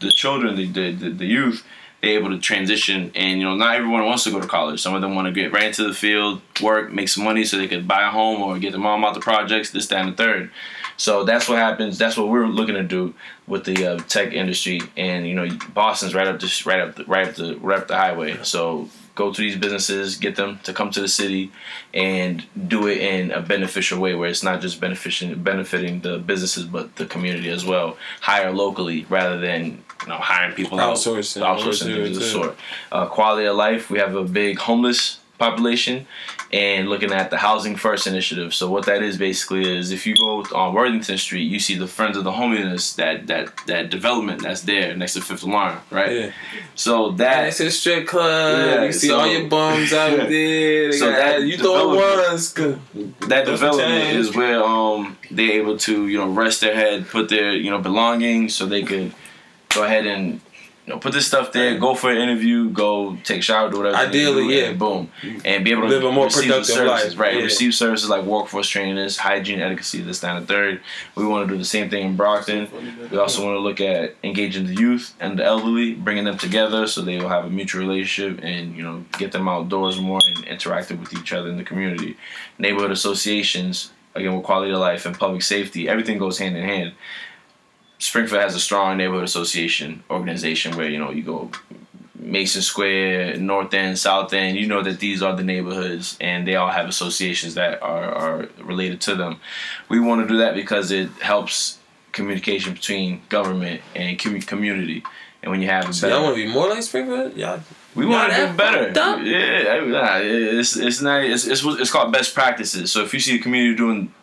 the 0.00 0.10
children, 0.10 0.56
the 0.56 0.66
the, 0.66 1.10
the, 1.10 1.26
youth, 1.26 1.64
able 2.04 2.30
to 2.30 2.38
transition. 2.38 3.10
And 3.14 3.38
you 3.38 3.44
know, 3.44 3.54
not 3.54 3.76
everyone 3.76 4.04
wants 4.06 4.24
to 4.24 4.30
go 4.30 4.40
to 4.40 4.46
college. 4.46 4.80
Some 4.80 4.94
of 4.94 5.02
them 5.02 5.14
want 5.14 5.26
to 5.26 5.32
get 5.32 5.52
right 5.52 5.64
into 5.64 5.86
the 5.86 5.94
field, 5.94 6.40
work, 6.62 6.92
make 6.92 7.08
some 7.08 7.24
money, 7.24 7.44
so 7.44 7.56
they 7.56 7.68
could 7.68 7.88
buy 7.88 8.06
a 8.06 8.10
home 8.10 8.42
or 8.42 8.58
get 8.58 8.72
their 8.72 8.80
mom 8.80 9.04
out 9.04 9.14
the 9.14 9.20
projects, 9.20 9.70
this, 9.70 9.86
that, 9.88 10.00
and 10.00 10.12
the 10.12 10.16
third. 10.16 10.50
So 10.96 11.24
that's 11.24 11.48
what 11.48 11.58
happens. 11.58 11.98
That's 11.98 12.16
what 12.16 12.28
we're 12.28 12.46
looking 12.46 12.76
to 12.76 12.82
do 12.82 13.14
with 13.46 13.64
the 13.64 13.86
uh, 13.86 13.98
tech 14.08 14.32
industry, 14.32 14.80
and 14.96 15.26
you 15.26 15.34
know, 15.34 15.48
Boston's 15.72 16.14
right 16.14 16.26
up 16.26 16.40
this, 16.40 16.64
right 16.66 16.80
up, 16.80 16.96
the, 16.96 17.04
right 17.04 17.28
up 17.28 17.34
the, 17.34 17.56
right 17.56 17.80
up 17.80 17.88
the 17.88 17.96
highway. 17.96 18.38
So 18.42 18.88
go 19.14 19.32
to 19.32 19.40
these 19.40 19.56
businesses, 19.56 20.16
get 20.16 20.36
them 20.36 20.60
to 20.64 20.72
come 20.72 20.90
to 20.90 21.00
the 21.00 21.08
city, 21.08 21.52
and 21.92 22.44
do 22.68 22.86
it 22.86 22.98
in 22.98 23.30
a 23.32 23.40
beneficial 23.40 24.00
way, 24.00 24.14
where 24.14 24.28
it's 24.28 24.42
not 24.42 24.60
just 24.60 24.80
benefiting 24.80 25.42
benefiting 25.42 26.00
the 26.00 26.18
businesses, 26.18 26.64
but 26.64 26.96
the 26.96 27.06
community 27.06 27.50
as 27.50 27.64
well. 27.64 27.96
Hire 28.20 28.52
locally 28.52 29.04
rather 29.08 29.38
than 29.38 29.84
you 30.04 30.08
know 30.10 30.18
hiring 30.18 30.54
people 30.54 30.78
out, 30.80 30.96
Outsourcing. 30.96 31.42
outsourcing 31.42 31.90
Or 31.98 32.04
things 32.04 32.16
of 32.16 32.22
the 32.22 32.28
sort. 32.28 32.56
Uh, 32.92 33.06
quality 33.06 33.46
of 33.46 33.56
life. 33.56 33.90
We 33.90 33.98
have 33.98 34.14
a 34.14 34.24
big 34.24 34.58
homeless 34.58 35.18
population 35.36 36.06
and 36.52 36.88
looking 36.88 37.10
at 37.10 37.28
the 37.28 37.36
housing 37.36 37.74
first 37.74 38.06
initiative 38.06 38.54
so 38.54 38.70
what 38.70 38.86
that 38.86 39.02
is 39.02 39.18
basically 39.18 39.76
is 39.78 39.90
if 39.90 40.06
you 40.06 40.14
go 40.14 40.44
on 40.54 40.72
worthington 40.72 41.18
street 41.18 41.42
you 41.42 41.58
see 41.58 41.74
the 41.74 41.88
friends 41.88 42.16
of 42.16 42.22
the 42.22 42.30
homeless 42.30 42.92
that 42.94 43.26
that 43.26 43.48
that 43.66 43.90
development 43.90 44.40
that's 44.42 44.60
there 44.60 44.94
next 44.96 45.14
to 45.14 45.20
fifth 45.20 45.42
alarm 45.42 45.76
right 45.90 46.12
Yeah. 46.12 46.30
so 46.76 47.08
And 47.08 47.18
that 47.18 47.48
it's 47.48 47.58
a 47.58 47.68
strip 47.72 48.06
club. 48.06 48.58
Yeah, 48.68 48.84
you 48.84 48.92
see 48.92 49.08
so- 49.08 49.18
all 49.18 49.26
your 49.26 49.48
bums 49.48 49.92
out 49.92 50.12
Yeah. 50.16 50.16
there. 50.18 50.90
They 50.92 50.96
So 50.98 51.10
got- 51.10 51.16
that 51.18 51.42
you 51.42 51.56
throw 51.58 51.90
development- 51.96 52.28
ones. 52.30 52.48
'cause- 52.52 52.76
that 53.28 53.44
development 53.46 54.04
times. 54.04 54.28
is 54.28 54.36
where 54.36 54.62
um 54.62 55.16
they're 55.32 55.58
able 55.60 55.76
to 55.78 56.06
you 56.06 56.18
know 56.18 56.28
rest 56.28 56.60
their 56.60 56.76
head 56.76 57.08
put 57.08 57.28
their 57.28 57.50
you 57.56 57.70
know 57.72 57.78
belongings 57.80 58.54
so 58.54 58.66
they 58.66 58.82
could 58.84 59.12
go 59.74 59.84
ahead 59.84 60.06
and 60.06 60.40
you 60.86 60.92
know 60.92 60.98
put 60.98 61.12
this 61.12 61.26
stuff 61.26 61.52
there 61.52 61.78
go 61.78 61.94
for 61.94 62.10
an 62.10 62.18
interview 62.18 62.68
go 62.70 63.16
take 63.24 63.38
a 63.38 63.42
shower 63.42 63.70
do 63.70 63.78
whatever 63.78 63.96
Ideally, 63.96 64.48
do, 64.48 64.54
yeah. 64.54 64.64
and 64.66 64.78
boom. 64.78 65.10
Mm-hmm. 65.22 65.38
And 65.44 65.64
be 65.64 65.70
able 65.72 65.82
to 65.82 65.88
Live 65.88 66.04
a 66.04 66.12
more 66.12 66.26
receive 66.26 66.44
productive 66.44 66.74
services, 66.74 67.12
life, 67.14 67.18
right 67.18 67.36
yeah. 67.36 67.42
receive 67.42 67.74
services 67.74 68.08
like 68.08 68.24
workforce 68.24 68.68
trainers 68.68 69.16
hygiene 69.16 69.60
etiquette 69.60 70.04
this 70.06 70.20
down 70.20 70.40
the 70.40 70.46
third. 70.46 70.80
We 71.14 71.26
want 71.26 71.48
to 71.48 71.54
do 71.54 71.58
the 71.58 71.64
same 71.64 71.88
thing 71.88 72.06
in 72.08 72.16
Brockton. 72.16 72.68
We 73.10 73.18
also 73.18 73.44
want 73.44 73.56
to 73.56 73.60
look 73.60 73.80
at 73.80 74.16
engaging 74.22 74.66
the 74.66 74.74
youth 74.74 75.14
and 75.20 75.38
the 75.38 75.44
elderly 75.44 75.94
bringing 75.94 76.24
them 76.24 76.36
together 76.36 76.86
so 76.86 77.00
they 77.00 77.18
will 77.18 77.28
have 77.28 77.46
a 77.46 77.50
mutual 77.50 77.80
relationship 77.80 78.44
and 78.44 78.76
you 78.76 78.82
know 78.82 79.04
get 79.18 79.32
them 79.32 79.48
outdoors 79.48 79.98
more 80.00 80.20
and 80.26 80.44
interactive 80.46 81.00
with 81.00 81.14
each 81.14 81.32
other 81.32 81.48
in 81.48 81.56
the 81.56 81.64
community. 81.64 82.16
Neighborhood 82.58 82.90
associations 82.90 83.90
again 84.14 84.34
with 84.34 84.44
quality 84.44 84.72
of 84.72 84.78
life 84.78 85.06
and 85.06 85.18
public 85.18 85.42
safety 85.42 85.88
everything 85.88 86.18
goes 86.18 86.38
hand 86.38 86.56
in 86.56 86.64
hand 86.64 86.92
springfield 87.98 88.40
has 88.40 88.54
a 88.54 88.60
strong 88.60 88.96
neighborhood 88.96 89.24
association 89.24 90.02
organization 90.10 90.76
where 90.76 90.88
you 90.88 90.98
know 90.98 91.10
you 91.10 91.22
go 91.22 91.50
mason 92.14 92.62
square 92.62 93.36
north 93.36 93.72
end 93.74 93.98
south 93.98 94.32
end 94.32 94.56
you 94.56 94.66
know 94.66 94.82
that 94.82 94.98
these 94.98 95.22
are 95.22 95.36
the 95.36 95.44
neighborhoods 95.44 96.16
and 96.20 96.46
they 96.46 96.56
all 96.56 96.70
have 96.70 96.88
associations 96.88 97.54
that 97.54 97.82
are, 97.82 98.10
are 98.12 98.48
related 98.62 99.00
to 99.00 99.14
them 99.14 99.38
we 99.88 100.00
want 100.00 100.22
to 100.22 100.28
do 100.28 100.38
that 100.38 100.54
because 100.54 100.90
it 100.90 101.08
helps 101.20 101.78
communication 102.12 102.72
between 102.72 103.20
government 103.28 103.80
and 103.94 104.18
commu- 104.18 104.46
community 104.46 105.02
and 105.44 105.50
when 105.50 105.60
you 105.60 105.68
have 105.68 105.90
a 105.90 105.92
So 105.92 106.08
y'all 106.08 106.22
want 106.22 106.36
to 106.36 106.42
be 106.42 106.50
more 106.50 106.70
like 106.70 106.82
Springfield? 106.82 107.36
Y'all. 107.36 107.60
we 107.94 108.06
want 108.06 108.32
to 108.32 108.46
do 108.46 108.52
better. 108.54 108.90
Yeah, 109.22 109.84
nah, 109.84 110.16
it's 110.16 110.74
it's 110.74 111.02
not 111.02 111.22
it's, 111.22 111.46
it's 111.46 111.62
it's 111.62 111.90
called 111.90 112.10
best 112.12 112.34
practices. 112.34 112.90
So 112.90 113.02
if 113.02 113.12
you 113.12 113.20
see 113.20 113.36
a 113.36 113.38
community 113.38 113.76
doing 113.76 114.14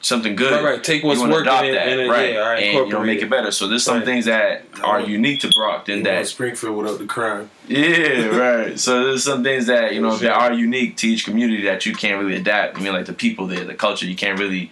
something 0.00 0.34
good, 0.36 0.52
Right, 0.52 0.64
right. 0.64 0.84
Take 0.84 1.04
what's 1.04 1.20
you 1.20 1.28
working 1.28 1.42
adopt 1.48 1.64
and- 1.66 1.76
that, 1.76 1.88
and, 1.88 2.10
right, 2.10 2.32
yeah, 2.32 2.38
all 2.40 2.48
right, 2.50 2.62
and 2.62 2.86
you 2.86 2.92
know 2.92 3.00
make 3.04 3.18
it. 3.18 3.24
it 3.24 3.30
better. 3.30 3.50
So 3.50 3.68
there's 3.68 3.84
some 3.84 3.96
Right. 3.98 4.04
things 4.06 4.24
that 4.24 4.64
are 4.82 5.00
unique 5.00 5.40
to 5.40 5.48
Brockton 5.50 5.98
You 5.98 6.02
know, 6.04 6.10
that 6.10 6.26
Springfield 6.28 6.76
without 6.76 6.98
the 6.98 7.04
crime. 7.04 7.50
yeah, 7.68 8.26
right. 8.36 8.78
So 8.80 9.04
there's 9.04 9.22
some 9.24 9.42
things 9.44 9.66
that 9.66 9.94
you 9.94 10.00
know 10.00 10.16
that 10.16 10.32
are 10.32 10.52
unique 10.52 10.96
to 10.98 11.08
each 11.08 11.24
community 11.24 11.62
that 11.64 11.84
you 11.86 11.94
can't 11.94 12.22
really 12.22 12.36
adapt. 12.36 12.78
I 12.78 12.80
mean, 12.80 12.92
like 12.92 13.06
the 13.06 13.12
people 13.12 13.46
there, 13.46 13.64
the 13.64 13.74
culture. 13.74 14.06
You 14.06 14.16
can't 14.16 14.38
really, 14.38 14.70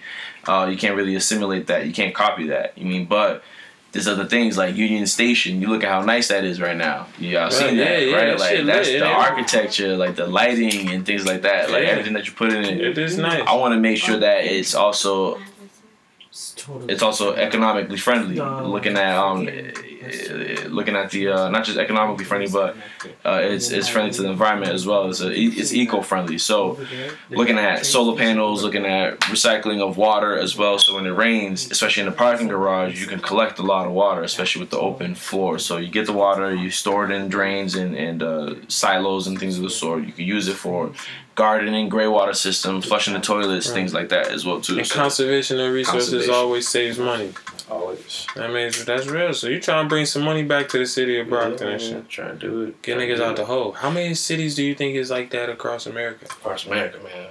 uh, 0.48 0.68
you 0.70 0.76
can't 0.78 0.96
really 0.96 1.14
assimilate 1.14 1.66
that. 1.66 1.86
You 1.86 1.92
can't 1.92 2.14
copy 2.14 2.46
that. 2.48 2.72
You 2.76 2.86
mean, 2.86 3.04
but 3.04 3.42
there's 3.92 4.06
other 4.06 4.24
things 4.26 4.56
like 4.56 4.76
Union 4.76 5.06
Station. 5.06 5.60
You 5.60 5.68
look 5.68 5.82
at 5.82 5.90
how 5.90 6.02
nice 6.02 6.28
that 6.28 6.44
is 6.44 6.60
right 6.60 6.76
now. 6.76 7.06
You 7.18 7.38
all 7.38 7.50
seen 7.50 7.76
yeah, 7.76 7.84
that, 7.84 8.06
yeah, 8.06 8.16
right? 8.16 8.26
that 8.26 8.38
like 8.38 8.50
shit 8.56 8.66
that's 8.66 8.88
lit, 8.88 9.00
the 9.00 9.06
yeah. 9.06 9.16
architecture, 9.16 9.96
like 9.96 10.14
the 10.16 10.26
lighting 10.26 10.90
and 10.90 11.04
things 11.04 11.26
like 11.26 11.42
that. 11.42 11.70
Like 11.70 11.82
Yeah. 11.82 11.90
everything 11.90 12.12
that 12.12 12.26
you 12.26 12.32
put 12.32 12.52
in 12.52 12.64
it. 12.64 12.80
It 12.80 12.98
is 12.98 13.18
nice. 13.18 13.42
I 13.46 13.54
want 13.56 13.74
to 13.74 13.80
make 13.80 13.98
sure 13.98 14.18
that 14.18 14.44
it's 14.44 14.74
also 14.74 15.40
it's 16.88 17.02
also 17.02 17.34
economically 17.34 17.98
friendly. 17.98 18.36
Looking 18.36 18.96
at 18.96 19.16
um, 19.16 19.48
looking 20.68 20.96
at 20.96 21.10
the 21.10 21.28
uh, 21.28 21.48
not 21.50 21.64
just 21.64 21.78
economically 21.78 22.24
friendly, 22.24 22.48
but 22.50 22.76
uh, 23.24 23.40
it's 23.42 23.70
it's 23.70 23.88
friendly 23.88 24.12
to 24.12 24.22
the 24.22 24.30
environment 24.30 24.72
as 24.72 24.86
well. 24.86 25.08
It's 25.10 25.20
a, 25.20 25.30
it's 25.32 25.72
eco 25.72 26.02
friendly. 26.02 26.38
So 26.38 26.78
looking 27.30 27.58
at 27.58 27.86
solar 27.86 28.16
panels, 28.16 28.62
looking 28.62 28.86
at 28.86 29.20
recycling 29.20 29.80
of 29.80 29.96
water 29.96 30.36
as 30.38 30.56
well. 30.56 30.78
So 30.78 30.94
when 30.94 31.06
it 31.06 31.10
rains, 31.10 31.70
especially 31.70 32.02
in 32.04 32.10
the 32.10 32.16
parking 32.16 32.48
garage, 32.48 33.00
you 33.00 33.06
can 33.06 33.20
collect 33.20 33.58
a 33.58 33.62
lot 33.62 33.86
of 33.86 33.92
water, 33.92 34.22
especially 34.22 34.60
with 34.60 34.70
the 34.70 34.78
open 34.78 35.14
floor. 35.14 35.58
So 35.58 35.76
you 35.76 35.88
get 35.90 36.06
the 36.06 36.12
water, 36.12 36.54
you 36.54 36.70
store 36.70 37.04
it 37.04 37.10
in 37.10 37.28
drains 37.28 37.74
and 37.74 37.94
and 37.96 38.22
uh, 38.22 38.54
silos 38.68 39.26
and 39.26 39.38
things 39.38 39.56
of 39.56 39.62
the 39.62 39.70
sort. 39.70 40.04
You 40.04 40.12
can 40.12 40.24
use 40.24 40.48
it 40.48 40.56
for 40.56 40.92
gardening, 41.36 41.88
gray 41.88 42.06
water 42.06 42.34
systems, 42.34 42.84
flushing 42.84 43.14
the 43.14 43.20
toilets, 43.20 43.70
things 43.70 43.94
like 43.94 44.10
that 44.10 44.28
as 44.28 44.44
well 44.44 44.60
too. 44.60 44.76
And 44.78 44.86
So- 44.86 44.96
conservation 44.96 45.58
of 45.60 45.72
resources 45.72 46.28
always 46.28 46.68
saves 46.68 46.98
money. 46.98 47.32
Always. 47.70 47.98
office. 47.98 48.26
I 48.36 48.48
mean, 48.48 48.72
that's 48.84 49.06
real. 49.06 49.32
So 49.34 49.48
you 49.48 49.60
trying 49.60 49.84
to 49.84 49.88
bring 49.88 50.04
some 50.06 50.22
money 50.22 50.42
back 50.42 50.68
to 50.70 50.78
the 50.78 50.86
city 50.86 51.18
of 51.18 51.28
Brockton 51.28 51.68
and 51.68 51.80
shit. 51.80 52.08
Trying 52.08 52.38
to 52.38 52.46
do 52.46 52.62
it. 52.62 52.82
Get 52.82 52.94
Trying 52.96 53.08
niggas 53.08 53.20
out 53.20 53.32
it. 53.32 53.36
the 53.36 53.44
hole. 53.46 53.72
How 53.72 53.90
many 53.90 54.14
cities 54.14 54.54
do 54.54 54.64
you 54.64 54.74
think 54.74 54.96
is 54.96 55.10
like 55.10 55.30
that 55.30 55.48
across 55.48 55.86
America? 55.86 56.24
Across 56.26 56.66
America, 56.66 56.98
man. 57.02 57.28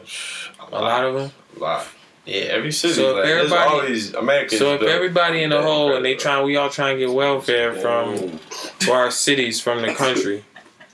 A 0.71 0.81
lot 0.81 1.05
of 1.05 1.13
them. 1.15 1.31
A 1.57 1.59
lot. 1.59 1.87
Yeah, 2.25 2.41
every 2.51 2.71
city. 2.71 2.93
So 2.93 3.09
if 3.09 3.15
like, 3.15 3.25
there's 3.25 3.51
everybody- 3.51 4.13
all 4.13 4.19
Americans. 4.21 4.59
So 4.59 4.73
if 4.75 4.81
everybody 4.83 5.41
in 5.43 5.49
the 5.49 5.61
hole 5.61 5.95
and 5.95 6.05
they 6.05 6.13
incredible. 6.13 6.41
try, 6.41 6.43
we 6.45 6.55
all 6.57 6.69
trying 6.69 6.97
to 6.99 7.05
get 7.07 7.13
welfare 7.13 7.73
from 7.73 8.37
for 8.79 8.93
our 8.95 9.09
cities 9.11 9.59
from 9.59 9.81
the 9.81 9.93
country. 9.95 10.45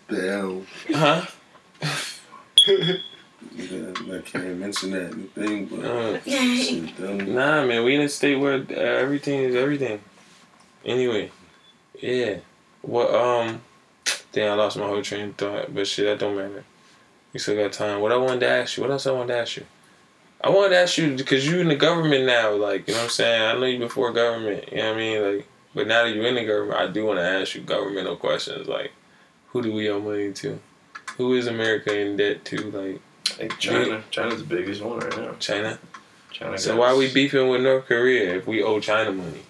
Damn. 0.10 0.66
Huh? 0.94 1.26
I 3.58 4.22
can't 4.26 4.58
mention 4.58 4.92
that 4.92 5.14
thing, 5.34 5.66
but 5.68 5.86
Uh, 5.86 6.20
shit, 6.22 7.00
nah, 7.00 7.66
man, 7.66 7.84
we 7.84 7.96
in 7.96 8.02
a 8.02 8.10
state 8.10 8.36
where 8.36 8.56
uh, 8.56 8.74
everything 8.74 9.40
is 9.42 9.56
everything. 9.56 10.02
Anyway, 10.84 11.32
yeah. 12.02 12.38
What 12.82 13.14
um, 13.14 13.62
damn, 14.32 14.52
I 14.52 14.56
lost 14.56 14.78
my 14.78 14.86
whole 14.86 15.02
train 15.02 15.30
of 15.30 15.36
thought, 15.36 15.74
but 15.74 15.88
shit, 15.88 16.06
that 16.06 16.20
don't 16.20 16.36
matter. 16.36 16.64
We 17.34 17.40
still 17.40 17.56
got 17.56 17.74
time. 17.74 18.02
What 18.02 18.12
I 18.12 18.18
wanted 18.18 18.42
to 18.42 18.50
ask 18.50 18.78
you? 18.78 18.84
What 18.84 18.92
else 18.92 19.08
I 19.08 19.12
wanted 19.12 19.34
to 19.34 19.40
ask 19.40 19.58
you? 19.58 19.66
I 20.42 20.50
wanted 20.50 20.70
to 20.70 20.78
ask 20.78 20.98
you 20.98 21.16
because 21.16 21.48
you 21.48 21.60
in 21.60 21.70
the 21.70 21.76
government 21.76 22.26
now, 22.26 22.54
like 22.54 22.88
you 22.88 22.94
know 22.94 23.00
what 23.00 23.06
I'm 23.06 23.10
saying. 23.10 23.42
I 23.42 23.60
know 23.60 23.66
you 23.66 23.80
before 23.80 24.12
government, 24.12 24.70
you 24.72 24.78
know 24.78 24.90
what 24.90 24.96
I 24.96 25.00
mean, 25.00 25.36
like. 25.38 25.48
But 25.74 25.88
now 25.88 26.04
that 26.04 26.16
you're 26.16 26.26
in 26.26 26.36
the 26.36 26.46
government, 26.46 26.80
I 26.80 26.88
do 26.88 27.06
want 27.06 27.20
to 27.20 27.26
ask 27.26 27.54
you 27.56 27.62
governmental 27.62 28.16
questions, 28.16 28.66
like, 28.66 28.94
who 29.48 29.62
do 29.62 29.74
we 29.74 29.90
owe 29.90 30.00
money 30.00 30.32
to? 30.32 30.58
Who 31.18 31.34
is 31.34 31.48
America 31.48 31.98
in 31.98 32.16
debt 32.16 32.46
to? 32.46 32.72
Like 32.72 33.02
I 33.40 33.48
China. 33.60 34.04
China's 34.12 34.40
the 34.40 34.56
biggest 34.56 34.82
one 34.82 35.00
right 35.00 35.18
now. 35.18 35.32
China. 35.40 35.78
China. 36.32 36.58
So 36.58 36.72
got- 36.72 36.80
why 36.80 36.94
we 36.96 37.12
beefing 37.14 37.50
with 37.50 37.62
North 37.62 37.86
Korea 37.86 38.36
if 38.36 38.48
we 38.48 38.62
owe 38.64 38.80
China 38.80 39.12
money? 39.12 39.42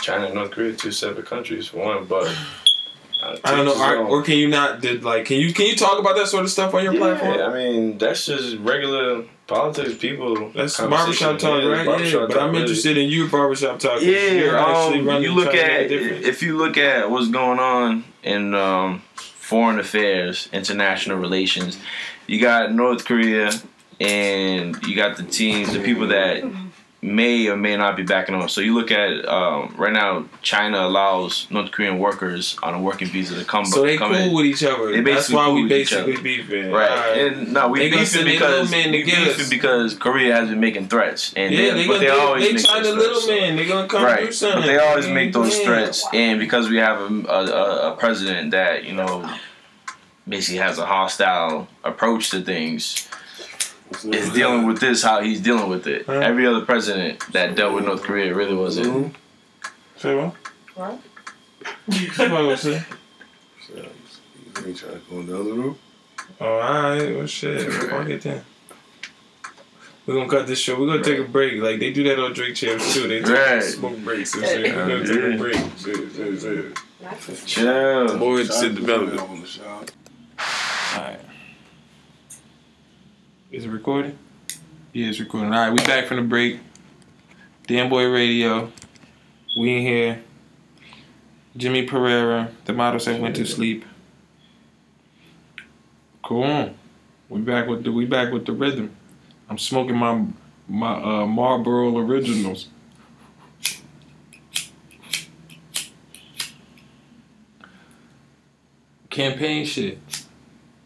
China 0.00 0.26
and 0.26 0.34
North 0.34 0.50
Korea, 0.50 0.74
two 0.74 0.92
separate 0.92 1.26
countries 1.26 1.68
for 1.68 1.78
one, 1.78 2.04
but. 2.04 2.26
uh, 3.22 3.36
I 3.44 3.54
don't 3.56 3.64
know, 3.64 3.72
teach 3.72 3.82
or, 3.82 3.96
or 4.06 4.22
can 4.22 4.36
you 4.36 4.48
not? 4.48 4.80
Did 4.80 5.02
like 5.04 5.24
can 5.26 5.38
you 5.38 5.52
can 5.54 5.66
you 5.66 5.76
talk 5.76 5.98
about 5.98 6.16
that 6.16 6.28
sort 6.28 6.44
of 6.44 6.50
stuff 6.50 6.74
on 6.74 6.84
your 6.84 6.94
platform? 6.94 7.38
Yeah, 7.38 7.46
I 7.46 7.54
mean 7.54 7.96
that's 7.98 8.26
just 8.26 8.56
regular 8.58 9.24
politics. 9.46 9.94
People. 9.96 10.50
That's 10.50 10.76
conversation. 10.76 10.90
barbershop 10.90 11.38
talk, 11.38 11.62
Yeah, 11.62 11.68
right? 11.70 11.86
barbershop 11.86 12.12
yeah, 12.20 12.26
but 12.26 12.32
talk, 12.34 12.42
I'm 12.42 12.50
really. 12.50 12.62
interested 12.62 12.96
in 12.98 13.08
your 13.08 13.28
barbershop 13.28 13.78
talk. 13.78 13.92
'cause 13.94 14.02
you're 14.04 14.52
Yeah, 14.54 14.60
actually 14.66 15.00
um, 15.00 15.06
running 15.06 15.22
you 15.22 15.32
look 15.34 15.44
trying 15.52 15.58
at 15.60 15.80
make 15.82 15.90
a 15.90 15.98
difference. 15.98 16.26
if 16.26 16.42
you 16.42 16.56
look 16.58 16.76
at 16.76 17.10
what's 17.10 17.28
going 17.28 17.58
on 17.60 18.04
in 18.22 18.54
um, 18.54 19.02
foreign 19.16 19.78
affairs, 19.78 20.48
international 20.52 21.16
relations. 21.18 21.78
You 22.26 22.40
got 22.40 22.72
North 22.72 23.04
Korea, 23.04 23.50
and 24.00 24.80
you 24.86 24.96
got 24.96 25.16
the 25.16 25.22
teams, 25.24 25.72
the 25.72 25.80
people 25.80 26.08
that 26.08 26.42
may 27.02 27.48
or 27.48 27.56
may 27.56 27.76
not 27.76 27.96
be 27.96 28.02
backing 28.02 28.34
off. 28.34 28.48
So 28.50 28.62
you 28.62 28.72
look 28.74 28.90
at 28.90 29.28
um, 29.28 29.74
right 29.76 29.92
now, 29.92 30.24
China 30.40 30.78
allows 30.86 31.46
North 31.50 31.70
Korean 31.70 31.98
workers 31.98 32.56
on 32.62 32.72
a 32.72 32.80
working 32.80 33.08
visa 33.08 33.34
to 33.38 33.44
come. 33.44 33.66
so 33.66 33.82
they 33.82 33.98
come 33.98 34.12
cool 34.12 34.20
in. 34.22 34.32
with 34.32 34.46
each 34.46 34.64
other. 34.64 35.02
That's 35.02 35.28
why 35.28 35.44
cool 35.44 35.54
we 35.56 35.68
basically 35.68 36.16
beefing. 36.16 36.70
Right, 36.72 36.90
Alright. 36.90 37.32
and 37.34 37.52
no, 37.52 37.68
we 37.68 37.80
They 37.80 37.90
beefing 37.90 38.24
because 38.24 38.70
little 38.72 38.82
man 38.84 38.92
to 38.92 38.98
we 38.98 39.04
beefing 39.04 39.50
because 39.50 39.94
Korea 39.94 40.32
has 40.34 40.48
been 40.48 40.60
making 40.60 40.88
threats, 40.88 41.34
and 41.36 41.52
Yeah, 41.52 41.74
they, 41.74 41.82
they 41.82 41.86
but 41.86 41.92
gonna 41.94 41.98
they 41.98 42.06
they, 42.06 42.10
always 42.18 42.46
they 42.46 42.52
make 42.54 42.64
China 42.64 42.88
little 42.88 43.20
threats. 43.20 43.28
man. 43.28 43.56
They 43.56 43.66
gonna 43.66 43.86
come 43.88 44.16
do 44.26 44.32
something. 44.32 44.60
but 44.62 44.66
they 44.66 44.78
always 44.78 45.06
make 45.06 45.32
those 45.34 45.58
Yeah. 45.58 45.64
threats, 45.66 46.06
and 46.14 46.40
because 46.40 46.70
we 46.70 46.78
have 46.78 46.98
a, 47.02 47.14
a, 47.28 47.44
a, 47.44 47.92
a 47.92 47.96
president 47.96 48.52
that 48.52 48.84
you 48.84 48.94
know 48.94 49.30
basically 50.28 50.58
has 50.58 50.78
a 50.78 50.86
hostile 50.86 51.68
approach 51.82 52.30
to 52.30 52.42
things, 52.42 53.08
is 54.04 54.32
dealing 54.32 54.66
with 54.66 54.80
this 54.80 55.02
how 55.02 55.20
he's 55.20 55.40
dealing 55.40 55.68
with 55.68 55.86
it. 55.86 56.06
Huh? 56.06 56.12
Every 56.12 56.46
other 56.46 56.64
president 56.64 57.20
that 57.32 57.54
dealt 57.54 57.74
with 57.74 57.84
North 57.84 58.02
Korea 58.02 58.34
really 58.34 58.54
wasn't. 58.54 59.14
Say 59.96 60.14
what? 60.14 60.34
What? 60.74 61.00
What 62.16 62.44
was 62.44 62.62
say? 62.62 62.82
So, 63.66 63.74
you 63.76 64.66
ain't 64.66 64.76
trying 64.76 64.92
to 64.92 65.00
go 65.10 65.20
in 65.20 65.26
the 65.26 65.40
other 65.40 65.52
room? 65.54 65.78
Oh, 66.40 66.46
alright. 66.46 67.16
Well, 67.16 67.26
shit. 67.26 67.70
Fuck 67.72 68.08
it 68.08 68.22
then. 68.22 68.44
We're 70.06 70.14
gonna 70.14 70.28
cut 70.28 70.46
this 70.46 70.58
short. 70.58 70.80
We're 70.80 70.86
gonna 70.86 71.02
take 71.02 71.18
a 71.18 71.24
break. 71.24 71.62
Like 71.62 71.80
they 71.80 71.90
do 71.90 72.02
that 72.04 72.18
on 72.18 72.34
Drink 72.34 72.56
Champs 72.56 72.92
too. 72.92 73.08
They 73.08 73.20
take 73.22 73.30
Right. 73.30 73.62
smoke 73.62 73.98
breaks 73.98 74.34
and 74.34 74.44
shit. 74.44 74.74
We're 74.74 74.86
gonna 74.88 75.06
take 75.06 75.34
a 75.34 75.38
break. 75.38 75.56
Shit, 75.78 75.96
shit, 76.14 76.40
shit. 76.40 77.46
Chill. 77.46 78.18
Boy, 78.18 78.44
sit 78.44 78.52
Shot 78.52 78.74
development. 78.74 79.96
Alright. 80.94 81.20
Is 83.50 83.64
it 83.64 83.68
recording? 83.70 84.16
Yeah, 84.92 85.08
it's 85.08 85.18
recording. 85.18 85.52
Alright, 85.52 85.72
we 85.72 85.78
back 85.78 86.06
from 86.06 86.18
the 86.18 86.22
break. 86.22 86.60
Damn 87.66 87.88
Boy 87.88 88.06
Radio. 88.06 88.70
We 89.58 89.76
in 89.76 89.82
here. 89.82 90.22
Jimmy 91.56 91.82
Pereira. 91.84 92.50
The 92.66 92.72
model 92.72 93.00
said 93.00 93.20
went 93.20 93.34
to 93.36 93.44
sleep. 93.44 93.84
Cool. 96.22 96.74
We 97.28 97.40
back 97.40 97.66
with 97.66 97.82
the 97.82 97.90
we 97.90 98.06
back 98.06 98.32
with 98.32 98.46
the 98.46 98.52
rhythm. 98.52 98.94
I'm 99.48 99.58
smoking 99.58 99.96
my 99.96 100.24
my 100.68 100.94
uh, 100.94 101.26
Marlboro 101.26 101.98
originals. 101.98 102.68
Campaign 109.10 109.64
shit. 109.66 109.98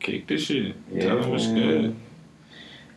Kick 0.08 0.26
this 0.26 0.44
shit. 0.44 0.74
Tell 1.00 1.20
them 1.20 1.30
what's 1.30 1.46
good. 1.46 1.94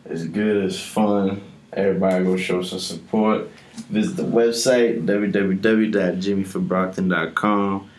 It's 0.06 0.24
good, 0.24 0.64
it's 0.64 0.80
fun. 0.80 1.42
Everybody 1.72 2.24
go 2.24 2.36
show 2.38 2.62
some 2.62 2.78
support. 2.78 3.50
Visit 3.90 4.16
the 4.16 4.24
website, 4.24 5.04
www.jimmyforbrockton.com. 5.04 7.90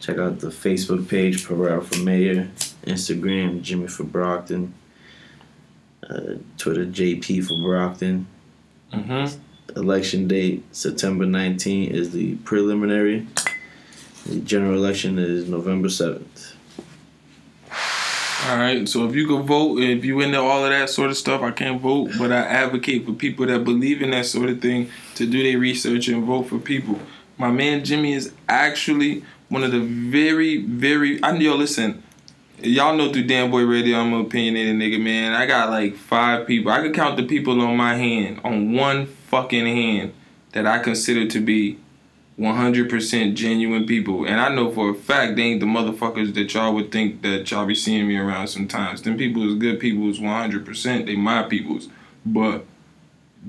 Check 0.00 0.18
out 0.18 0.40
the 0.40 0.48
Facebook 0.48 1.08
page, 1.08 1.46
Pereira 1.46 1.82
for 1.82 1.98
Mayor. 1.98 2.50
Instagram, 2.84 3.62
Jimmy 3.62 3.86
for 3.88 4.04
Brockton. 4.04 4.72
Uh, 6.08 6.36
Twitter, 6.56 6.86
JP 6.86 7.44
for 7.46 7.60
Brockton. 7.62 8.26
Mm-hmm. 8.92 9.38
Election 9.78 10.28
date, 10.28 10.64
September 10.72 11.26
19 11.26 11.92
is 11.92 12.12
the 12.12 12.36
preliminary. 12.36 13.26
The 14.26 14.40
general 14.40 14.74
election 14.74 15.18
is 15.18 15.46
November 15.48 15.88
7th. 15.88 16.54
All 18.48 18.58
right. 18.58 18.88
So 18.88 19.08
if 19.08 19.14
you 19.14 19.28
can 19.28 19.42
vote, 19.44 19.78
if 19.78 20.04
you 20.04 20.20
into 20.20 20.40
all 20.40 20.64
of 20.64 20.70
that 20.70 20.90
sort 20.90 21.10
of 21.10 21.16
stuff, 21.16 21.42
I 21.42 21.52
can't 21.52 21.80
vote, 21.80 22.10
but 22.18 22.32
I 22.32 22.38
advocate 22.38 23.06
for 23.06 23.12
people 23.12 23.46
that 23.46 23.62
believe 23.62 24.02
in 24.02 24.10
that 24.10 24.26
sort 24.26 24.48
of 24.48 24.60
thing 24.60 24.90
to 25.14 25.26
do 25.26 25.44
their 25.44 25.58
research 25.58 26.08
and 26.08 26.24
vote 26.24 26.44
for 26.44 26.58
people. 26.58 26.98
My 27.38 27.52
man 27.52 27.84
Jimmy 27.84 28.14
is 28.14 28.32
actually 28.48 29.24
one 29.48 29.62
of 29.62 29.70
the 29.70 29.80
very, 29.80 30.56
very. 30.56 31.22
I 31.22 31.36
yo 31.36 31.54
listen. 31.54 32.02
Y'all 32.58 32.96
know 32.96 33.12
through 33.12 33.26
Damn 33.26 33.50
Boy 33.50 33.62
Radio, 33.62 33.98
I'm 33.98 34.12
an 34.12 34.20
opinionated 34.20 34.76
nigga, 34.76 35.00
man. 35.00 35.34
I 35.34 35.46
got 35.46 35.70
like 35.70 35.96
five 35.96 36.46
people. 36.46 36.70
I 36.72 36.80
could 36.80 36.94
count 36.94 37.16
the 37.16 37.26
people 37.26 37.60
on 37.60 37.76
my 37.76 37.94
hand, 37.94 38.40
on 38.44 38.72
one 38.72 39.06
fucking 39.06 39.66
hand, 39.66 40.14
that 40.52 40.66
I 40.66 40.78
consider 40.78 41.26
to 41.28 41.40
be 41.40 41.78
100% 42.38 43.34
genuine 43.34 43.86
people. 43.86 44.24
And 44.24 44.40
I 44.40 44.48
know 44.54 44.70
for 44.72 44.90
a 44.90 44.94
fact 44.94 45.36
they 45.36 45.42
ain't 45.42 45.60
the 45.60 45.66
motherfuckers 45.66 46.34
that 46.34 46.54
y'all 46.54 46.74
would 46.74 46.90
think 46.90 47.22
that 47.22 47.50
y'all 47.50 47.66
be 47.66 47.74
seeing 47.74 48.08
me 48.08 48.16
around 48.16 48.48
sometimes. 48.48 49.02
Them 49.02 49.16
people 49.16 49.46
is 49.48 49.54
good 49.56 49.78
people 49.80 50.08
is 50.08 50.18
100%. 50.18 51.06
They 51.06 51.16
my 51.16 51.42
peoples. 51.42 51.88
But 52.24 52.64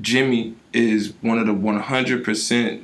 Jimmy 0.02 0.56
is 0.74 1.13
one 1.22 1.38
of 1.38 1.48
the 1.48 1.54
100% 1.54 2.84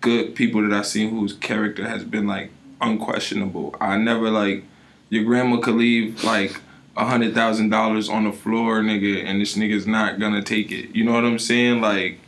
good 0.00 0.34
people 0.34 0.62
that 0.62 0.72
I 0.72 0.82
seen 0.82 1.10
whose 1.10 1.32
character 1.34 1.88
has 1.88 2.04
been 2.04 2.26
like 2.26 2.50
unquestionable. 2.80 3.74
I 3.80 3.96
never 3.96 4.30
like 4.30 4.64
your 5.08 5.24
grandma 5.24 5.58
could 5.58 5.76
leave 5.76 6.24
like 6.24 6.60
a 6.96 7.06
hundred 7.06 7.34
thousand 7.34 7.70
dollars 7.70 8.08
on 8.08 8.24
the 8.24 8.32
floor, 8.32 8.82
nigga, 8.82 9.24
and 9.24 9.40
this 9.40 9.56
nigga's 9.56 9.86
not 9.86 10.18
gonna 10.18 10.42
take 10.42 10.70
it. 10.70 10.94
You 10.94 11.04
know 11.04 11.12
what 11.12 11.24
I'm 11.24 11.38
saying? 11.38 11.80
Like 11.80 12.18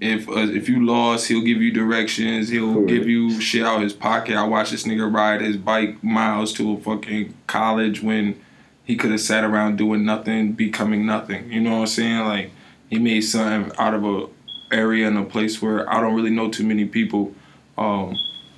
if 0.00 0.28
uh, 0.28 0.34
if 0.34 0.68
you 0.68 0.84
lost, 0.84 1.28
he'll 1.28 1.42
give 1.42 1.60
you 1.60 1.70
directions. 1.70 2.48
He'll 2.48 2.74
Correct. 2.74 2.88
give 2.88 3.08
you 3.08 3.40
shit 3.40 3.64
out 3.64 3.76
of 3.76 3.82
his 3.82 3.92
pocket. 3.92 4.36
I 4.36 4.44
watched 4.44 4.72
this 4.72 4.84
nigga 4.84 5.12
ride 5.12 5.40
his 5.40 5.56
bike 5.56 6.02
miles 6.04 6.52
to 6.54 6.72
a 6.72 6.76
fucking 6.80 7.34
college 7.46 8.02
when 8.02 8.40
he 8.84 8.96
could 8.96 9.10
have 9.10 9.20
sat 9.20 9.42
around 9.42 9.76
doing 9.76 10.04
nothing, 10.04 10.52
becoming 10.52 11.06
nothing. 11.06 11.50
You 11.50 11.60
know 11.60 11.72
what 11.72 11.80
I'm 11.80 11.86
saying? 11.86 12.24
Like 12.24 12.50
he 12.90 12.98
made 12.98 13.22
something 13.22 13.74
out 13.78 13.94
of 13.94 14.04
a 14.04 14.28
area 14.72 15.06
and 15.08 15.18
a 15.18 15.24
place 15.24 15.62
where 15.62 15.90
I 15.92 16.00
don't 16.00 16.14
really 16.14 16.30
know 16.30 16.50
too 16.50 16.64
many 16.64 16.84
people. 16.84 17.34
Um, 17.78 18.16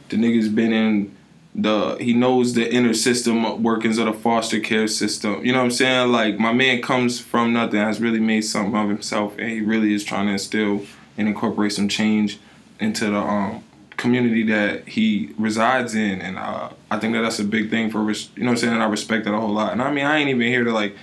the 0.09 0.17
nigga's 0.17 0.49
been 0.49 0.73
in 0.73 1.17
the 1.55 1.97
he 2.01 2.13
knows 2.13 2.55
the 2.55 2.73
inner 2.73 2.95
system 2.95 3.63
workings 3.63 3.99
of 3.99 4.07
the 4.07 4.13
foster 4.13 4.61
care 4.61 4.89
system. 4.89 5.45
You 5.45 5.53
know 5.53 5.59
what 5.59 5.65
I'm 5.65 5.71
saying? 5.71 6.13
Like 6.13 6.39
my 6.39 6.53
man 6.53 6.83
comes 6.83 7.21
from 7.21 7.53
nothing, 7.53 7.81
has 7.81 8.01
really 8.01 8.21
made 8.21 8.43
something 8.43 8.77
of 8.77 8.89
himself, 8.89 9.39
and 9.39 9.51
he 9.51 9.61
really 9.61 9.95
is 9.95 10.05
trying 10.05 10.27
to 10.27 10.33
instill 10.33 10.85
and 11.19 11.29
incorporate 11.29 11.73
some 11.73 11.89
change 11.89 12.39
into 12.81 13.07
the 13.07 13.19
um, 13.19 13.63
community 13.97 14.45
that 14.45 14.89
he 14.89 15.35
resides 15.37 15.95
in, 15.95 16.23
and 16.23 16.39
uh, 16.39 16.71
I 16.91 16.99
think 16.99 17.13
that 17.15 17.23
that's 17.23 17.41
a 17.41 17.45
big 17.45 17.69
thing 17.69 17.91
for 17.91 18.03
res- 18.03 18.31
you 18.37 18.45
know 18.45 18.51
what 18.51 18.53
I'm 18.53 18.57
saying. 18.59 18.73
And 18.75 18.83
I 18.83 18.87
respect 18.87 19.25
that 19.27 19.35
a 19.35 19.41
whole 19.41 19.53
lot. 19.53 19.73
And 19.73 19.83
I 19.83 19.93
mean, 19.93 20.07
I 20.07 20.19
ain't 20.19 20.31
even 20.31 20.47
here 20.47 20.65
to 20.65 20.73
like 20.73 20.97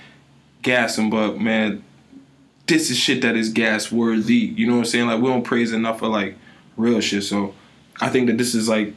gas 0.62 0.98
him, 0.98 1.10
but 1.10 1.38
man, 1.38 1.84
this 2.66 2.90
is 2.90 2.96
shit 2.96 3.22
that 3.22 3.36
is 3.36 3.50
gas 3.50 3.92
worthy. 3.92 4.34
You 4.34 4.66
know 4.66 4.72
what 4.72 4.78
I'm 4.80 4.84
saying? 4.86 5.06
Like 5.06 5.20
we 5.20 5.28
don't 5.28 5.44
praise 5.44 5.72
enough 5.72 6.00
for 6.00 6.08
like 6.08 6.36
real 6.76 7.00
shit. 7.00 7.22
So 7.22 7.54
I 8.00 8.08
think 8.08 8.26
that 8.26 8.38
this 8.38 8.54
is 8.54 8.68
like 8.68 8.94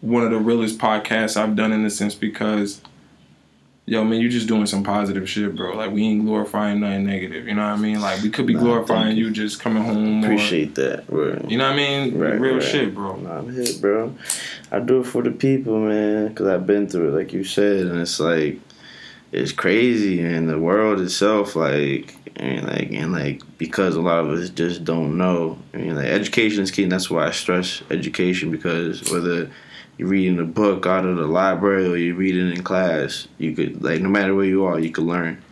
one 0.00 0.22
of 0.22 0.30
the 0.30 0.38
realest 0.38 0.78
podcasts 0.78 1.36
I've 1.36 1.56
done 1.56 1.72
in 1.72 1.84
a 1.84 1.90
sense 1.90 2.14
because 2.14 2.80
yo 3.86 4.02
man, 4.04 4.20
you 4.20 4.28
just 4.28 4.48
doing 4.48 4.66
some 4.66 4.82
positive 4.82 5.28
shit, 5.30 5.54
bro. 5.54 5.74
Like 5.76 5.92
we 5.92 6.02
ain't 6.04 6.24
glorifying 6.24 6.80
nothing 6.80 7.06
negative. 7.06 7.46
You 7.46 7.54
know 7.54 7.62
what 7.62 7.78
I 7.78 7.80
mean? 7.80 8.00
Like 8.00 8.22
we 8.22 8.30
could 8.30 8.46
be 8.46 8.54
Nah, 8.54 8.60
glorifying 8.60 9.16
you 9.16 9.30
just 9.30 9.60
coming 9.60 9.82
home. 9.84 10.22
or- 10.22 10.26
Appreciate 10.26 10.74
that. 10.74 11.06
Bro. 11.06 11.46
you 11.48 11.56
know 11.56 11.64
what 11.64 11.74
I 11.74 11.76
mean? 11.76 12.18
Right, 12.18 12.38
Real 12.40 12.54
right. 12.54 12.62
shit, 12.62 12.94
bro. 12.94 13.16
Nah, 13.16 13.38
I'm 13.38 13.52
here, 13.54 13.64
bro. 13.80 14.14
I 14.72 14.80
do 14.80 15.00
it 15.00 15.04
for 15.04 15.22
the 15.22 15.30
people, 15.30 15.78
man, 15.80 16.28
because 16.28 16.48
I've 16.48 16.66
been 16.66 16.88
through 16.88 17.10
it, 17.10 17.18
like 17.18 17.32
you 17.32 17.44
said, 17.44 17.86
and 17.86 18.00
it's 18.00 18.18
like 18.20 18.58
it's 19.32 19.52
crazy, 19.52 20.20
and 20.20 20.48
the 20.48 20.58
world 20.58 21.00
itself, 21.00 21.56
like, 21.56 22.14
and 22.36 22.66
like, 22.66 22.90
and 22.92 23.12
like, 23.12 23.42
because 23.58 23.94
a 23.96 24.00
lot 24.00 24.20
of 24.24 24.30
us 24.30 24.50
just 24.50 24.84
don't 24.84 25.16
know. 25.18 25.58
I 25.74 25.78
mean, 25.78 25.96
like, 25.96 26.06
education 26.06 26.62
is 26.62 26.70
key, 26.70 26.84
and 26.84 26.92
that's 26.92 27.10
why 27.10 27.26
I 27.26 27.30
stress 27.32 27.82
education 27.90 28.50
because 28.50 29.10
whether 29.12 29.50
you're 29.98 30.08
reading 30.08 30.38
a 30.38 30.44
book 30.44 30.86
out 30.86 31.04
of 31.04 31.16
the 31.16 31.26
library 31.26 31.86
or 31.86 31.96
you're 31.96 32.16
reading 32.16 32.50
in 32.50 32.62
class, 32.62 33.28
you 33.38 33.54
could 33.54 33.82
like, 33.82 34.00
no 34.00 34.08
matter 34.08 34.34
where 34.34 34.44
you 34.44 34.64
are, 34.64 34.78
you 34.78 34.90
could 34.90 35.04
learn. 35.04 35.42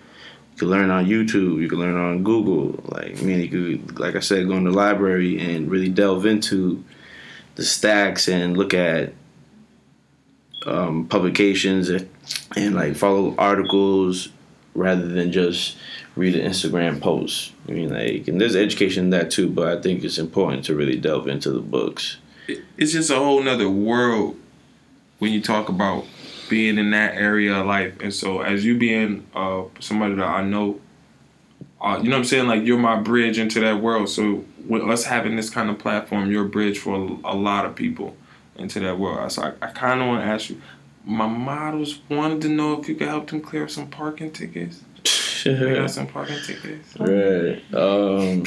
You 0.52 0.58
can 0.58 0.68
learn 0.68 0.90
on 0.90 1.06
YouTube. 1.06 1.60
You 1.60 1.68
can 1.68 1.80
learn 1.80 1.96
on 1.96 2.22
Google. 2.22 2.80
Like, 2.86 3.18
I 3.18 3.22
mean, 3.22 3.40
you 3.40 3.48
could, 3.48 3.98
like 3.98 4.14
I 4.14 4.20
said, 4.20 4.46
go 4.46 4.54
in 4.54 4.64
the 4.64 4.70
library 4.70 5.40
and 5.40 5.70
really 5.70 5.88
delve 5.88 6.26
into 6.26 6.84
the 7.56 7.64
stacks 7.64 8.28
and 8.28 8.56
look 8.56 8.74
at 8.74 9.14
um, 10.66 11.06
publications 11.06 11.88
and, 11.88 12.08
and 12.56 12.74
like 12.74 12.96
follow 12.96 13.34
articles 13.36 14.28
rather 14.74 15.06
than 15.06 15.32
just 15.32 15.76
read 16.16 16.34
an 16.34 16.48
Instagram 16.48 17.00
post. 17.00 17.52
I 17.68 17.72
mean, 17.72 17.90
like, 17.90 18.28
and 18.28 18.40
there's 18.40 18.56
education 18.56 19.04
in 19.04 19.10
that 19.10 19.30
too, 19.30 19.48
but 19.48 19.76
I 19.76 19.80
think 19.80 20.04
it's 20.04 20.18
important 20.18 20.64
to 20.66 20.74
really 20.74 20.96
delve 20.96 21.28
into 21.28 21.50
the 21.50 21.60
books. 21.60 22.18
It's 22.48 22.92
just 22.92 23.10
a 23.10 23.16
whole 23.16 23.42
nother 23.42 23.70
world 23.70 24.36
when 25.18 25.32
you 25.32 25.40
talk 25.40 25.68
about 25.68 26.04
being 26.48 26.78
in 26.78 26.90
that 26.90 27.14
area 27.14 27.60
of 27.60 27.66
life. 27.66 27.98
And 28.00 28.12
so, 28.12 28.40
as 28.42 28.64
you 28.64 28.76
being 28.76 29.26
uh, 29.34 29.64
somebody 29.80 30.14
that 30.16 30.26
I 30.26 30.42
know, 30.42 30.80
uh, 31.80 31.98
you 32.02 32.04
know 32.04 32.16
what 32.16 32.18
I'm 32.18 32.24
saying? 32.24 32.46
Like, 32.46 32.64
you're 32.64 32.78
my 32.78 32.96
bridge 32.96 33.38
into 33.38 33.60
that 33.60 33.80
world. 33.80 34.08
So, 34.08 34.44
with 34.68 34.82
us 34.82 35.04
having 35.04 35.36
this 35.36 35.50
kind 35.50 35.70
of 35.70 35.78
platform, 35.78 36.30
you're 36.30 36.46
a 36.46 36.48
bridge 36.48 36.78
for 36.78 36.94
a, 36.94 37.32
a 37.32 37.36
lot 37.36 37.66
of 37.66 37.74
people 37.74 38.16
into 38.56 38.80
that 38.80 38.98
world. 38.98 39.32
So, 39.32 39.42
I, 39.42 39.66
I 39.66 39.70
kind 39.70 40.00
of 40.00 40.08
want 40.08 40.22
to 40.22 40.26
ask 40.26 40.50
you. 40.50 40.60
My 41.06 41.26
models 41.26 42.00
wanted 42.08 42.40
to 42.42 42.48
know 42.48 42.80
if 42.80 42.88
you 42.88 42.94
could 42.94 43.08
help 43.08 43.28
them 43.28 43.42
clear 43.42 43.64
up 43.64 43.70
some 43.70 43.88
parking 43.88 44.30
tickets. 44.30 44.82
They 45.44 45.74
got 45.74 45.90
some 45.90 46.06
parking 46.06 46.38
tickets. 46.42 46.98
Right. 46.98 47.62
Um, 47.74 48.44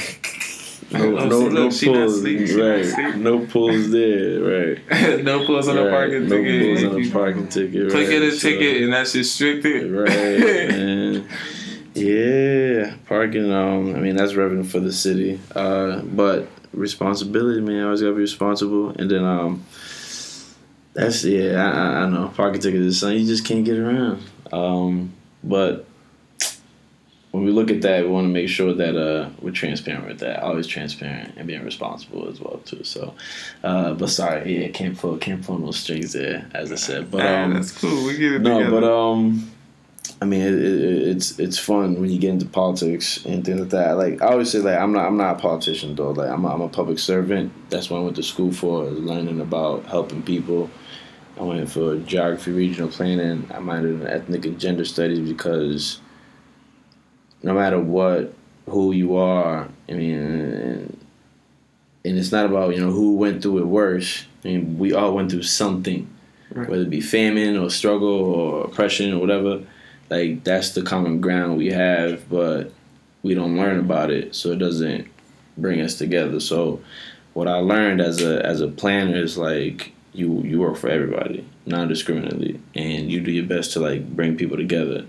no, 0.90 1.10
no, 1.10 1.26
no 1.26 1.38
look, 1.48 1.72
she 1.72 1.86
not 1.92 2.06
pulls. 2.06 2.20
sleep, 2.20 2.46
she 2.48 2.56
not 2.56 2.64
Right. 2.98 3.16
No 3.16 3.38
pulls 3.46 3.90
there. 3.90 4.40
Right. 4.40 5.22
no 5.24 5.44
plus 5.44 5.68
on 5.68 5.76
the 5.76 5.82
Right. 5.84 5.90
parking 5.90 6.28
no 6.28 6.36
ticket. 6.36 6.60
No 6.60 6.74
pulls 6.80 6.84
on 6.94 7.02
the 7.02 7.10
parking 7.10 7.48
ticket. 7.48 7.90
Click 7.90 8.08
right. 8.08 8.16
at 8.16 8.22
a 8.22 8.32
So- 8.32 8.48
ticket 8.48 8.82
and 8.82 8.92
that's 8.92 9.14
restricted. 9.14 9.90
Right, 9.92 10.08
man. 10.68 11.28
Yeah, 11.94 12.94
parking. 13.06 13.50
Um, 13.52 13.94
I 13.96 13.98
mean 13.98 14.14
that's 14.16 14.34
revenue 14.34 14.64
for 14.64 14.80
the 14.80 14.92
city. 14.92 15.40
Uh, 15.54 16.00
but 16.02 16.48
responsibility, 16.72 17.60
man. 17.60 17.80
I 17.80 17.84
Always 17.84 18.00
gotta 18.02 18.14
be 18.14 18.20
responsible. 18.20 18.90
And 18.90 19.10
then 19.10 19.24
um, 19.24 19.64
that's 20.94 21.24
yeah. 21.24 21.64
I, 21.64 21.70
I, 21.70 22.02
I 22.04 22.08
know 22.08 22.32
parking 22.36 22.60
ticket 22.60 22.80
is 22.82 23.00
something 23.00 23.18
you 23.18 23.26
just 23.26 23.44
can't 23.44 23.64
get 23.64 23.78
around. 23.78 24.22
Um, 24.52 25.12
but 25.42 25.86
when 27.30 27.44
we 27.44 27.50
look 27.50 27.70
at 27.70 27.82
that, 27.82 28.04
we 28.04 28.10
want 28.10 28.24
to 28.24 28.32
make 28.32 28.48
sure 28.48 28.72
that 28.72 28.96
uh 28.96 29.28
we're 29.40 29.50
transparent 29.50 30.06
with 30.06 30.18
that. 30.20 30.42
Always 30.42 30.66
transparent 30.66 31.34
and 31.36 31.46
being 31.46 31.64
responsible 31.64 32.28
as 32.28 32.40
well 32.40 32.58
too. 32.64 32.84
So, 32.84 33.14
uh, 33.62 33.94
but 33.94 34.08
sorry, 34.08 34.62
yeah, 34.62 34.68
can't 34.68 34.96
pull 34.96 35.18
can't 35.18 35.44
pull 35.44 35.58
no 35.58 35.70
strings 35.70 36.12
there, 36.12 36.48
as 36.54 36.72
I 36.72 36.76
said. 36.76 37.10
But 37.10 37.26
um, 37.26 37.54
that's 37.54 37.78
cool. 37.78 38.06
We 38.06 38.16
get 38.16 38.32
it 38.32 38.42
no, 38.42 38.58
together. 38.58 38.80
but 38.80 38.90
um, 38.90 39.50
I 40.20 40.24
mean, 40.24 40.40
it, 40.40 40.54
it, 40.54 41.08
it's 41.08 41.38
it's 41.38 41.58
fun 41.58 42.00
when 42.00 42.10
you 42.10 42.18
get 42.18 42.30
into 42.30 42.46
politics 42.46 43.24
and 43.24 43.44
things 43.44 43.60
like 43.60 43.70
that. 43.70 43.92
Like 43.92 44.22
I 44.22 44.28
always 44.28 44.50
say, 44.50 44.60
like 44.60 44.78
I'm 44.78 44.92
not 44.92 45.06
I'm 45.06 45.16
not 45.16 45.36
a 45.36 45.38
politician 45.38 45.94
though. 45.94 46.10
Like 46.10 46.30
I'm 46.30 46.44
a, 46.44 46.48
I'm 46.48 46.62
a 46.62 46.68
public 46.68 46.98
servant. 46.98 47.52
That's 47.68 47.90
what 47.90 47.98
I 47.98 48.02
went 48.02 48.16
to 48.16 48.22
school 48.22 48.52
for, 48.52 48.84
learning 48.84 49.40
about 49.40 49.84
helping 49.86 50.22
people. 50.22 50.70
I 51.38 51.42
went 51.42 51.70
for 51.70 51.98
geography, 51.98 52.50
regional 52.50 52.88
planning. 52.88 53.48
I 53.52 53.58
minored 53.58 54.00
in 54.00 54.06
ethnic 54.08 54.44
and 54.44 54.58
gender 54.58 54.84
studies 54.84 55.20
because 55.28 56.00
no 57.42 57.54
matter 57.54 57.78
what, 57.80 58.34
who 58.66 58.92
you 58.92 59.16
are, 59.16 59.68
I 59.88 59.92
mean, 59.92 60.14
and, 60.14 61.06
and 62.04 62.18
it's 62.18 62.32
not 62.32 62.46
about 62.46 62.74
you 62.74 62.80
know 62.80 62.90
who 62.90 63.16
went 63.16 63.42
through 63.42 63.58
it 63.58 63.66
worse. 63.66 64.24
I 64.44 64.48
mean, 64.48 64.78
we 64.78 64.92
all 64.92 65.14
went 65.14 65.30
through 65.30 65.42
something 65.44 66.08
Right. 66.50 66.66
whether 66.66 66.82
it 66.82 66.90
be 66.90 67.02
famine 67.02 67.58
or 67.58 67.68
struggle 67.68 68.08
or 68.08 68.64
oppression 68.64 69.12
or 69.12 69.18
whatever, 69.18 69.60
like 70.08 70.44
that's 70.44 70.70
the 70.70 70.80
common 70.80 71.20
ground 71.20 71.58
we 71.58 71.66
have, 71.72 72.26
but 72.30 72.72
we 73.22 73.34
don't 73.34 73.58
learn 73.58 73.78
about 73.78 74.10
it, 74.10 74.34
so 74.34 74.52
it 74.52 74.58
doesn't 74.58 75.06
bring 75.58 75.82
us 75.82 75.96
together. 75.96 76.40
So 76.40 76.80
what 77.34 77.48
I 77.48 77.56
learned 77.56 78.00
as 78.00 78.22
a 78.22 78.44
as 78.46 78.62
a 78.62 78.68
planner 78.68 79.16
is 79.16 79.36
like 79.36 79.92
you 80.14 80.42
you 80.42 80.58
work 80.60 80.78
for 80.78 80.88
everybody, 80.88 81.44
non 81.66 81.86
discriminately, 81.86 82.58
and 82.74 83.10
you 83.12 83.20
do 83.20 83.30
your 83.30 83.44
best 83.44 83.74
to 83.74 83.80
like 83.80 84.08
bring 84.16 84.34
people 84.36 84.56
together 84.56 85.04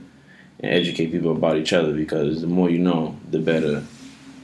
and 0.60 0.74
educate 0.74 1.12
people 1.12 1.32
about 1.32 1.58
each 1.58 1.74
other 1.74 1.93
because 1.93 2.41
the 2.41 2.48
more 2.48 2.69
you 2.69 2.80
know, 2.80 3.15
the 3.30 3.39
better 3.39 3.84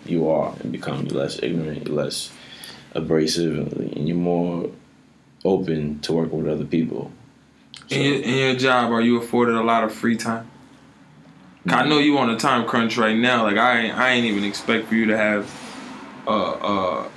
you 0.06 0.30
are 0.30 0.54
and 0.62 0.72
become 0.72 1.06
less 1.06 1.42
ignorant, 1.42 1.90
less 1.90 2.32
abrasive, 2.94 3.74
and 3.74 4.08
you're 4.08 4.18
more 4.18 4.70
open 5.44 6.00
to 6.00 6.14
working 6.14 6.44
with 6.44 6.52
other 6.52 6.66
people. 6.66 7.12
So- 7.88 7.96
in, 7.96 8.02
your, 8.02 8.22
in 8.22 8.36
your 8.36 8.56
job, 8.56 8.92
are 8.92 9.02
you 9.02 9.18
afforded 9.18 9.56
a 9.56 9.64
lot 9.64 9.84
of 9.84 9.94
free 9.94 10.16
time? 10.16 10.50
I 11.68 11.84
know 11.88 11.98
you 11.98 12.18
on 12.20 12.30
a 12.30 12.38
time 12.38 12.68
crunch 12.68 12.96
right 12.96 13.18
now. 13.18 13.44
Like 13.44 13.58
I, 13.58 13.80
ain't, 13.80 13.98
I 13.98 14.12
ain't 14.12 14.26
even 14.28 14.44
expect 14.44 14.88
for 14.88 14.94
you 14.94 15.08
to 15.08 15.18
have. 15.18 15.52
Uh, 16.28 16.52
uh, 16.52 17.10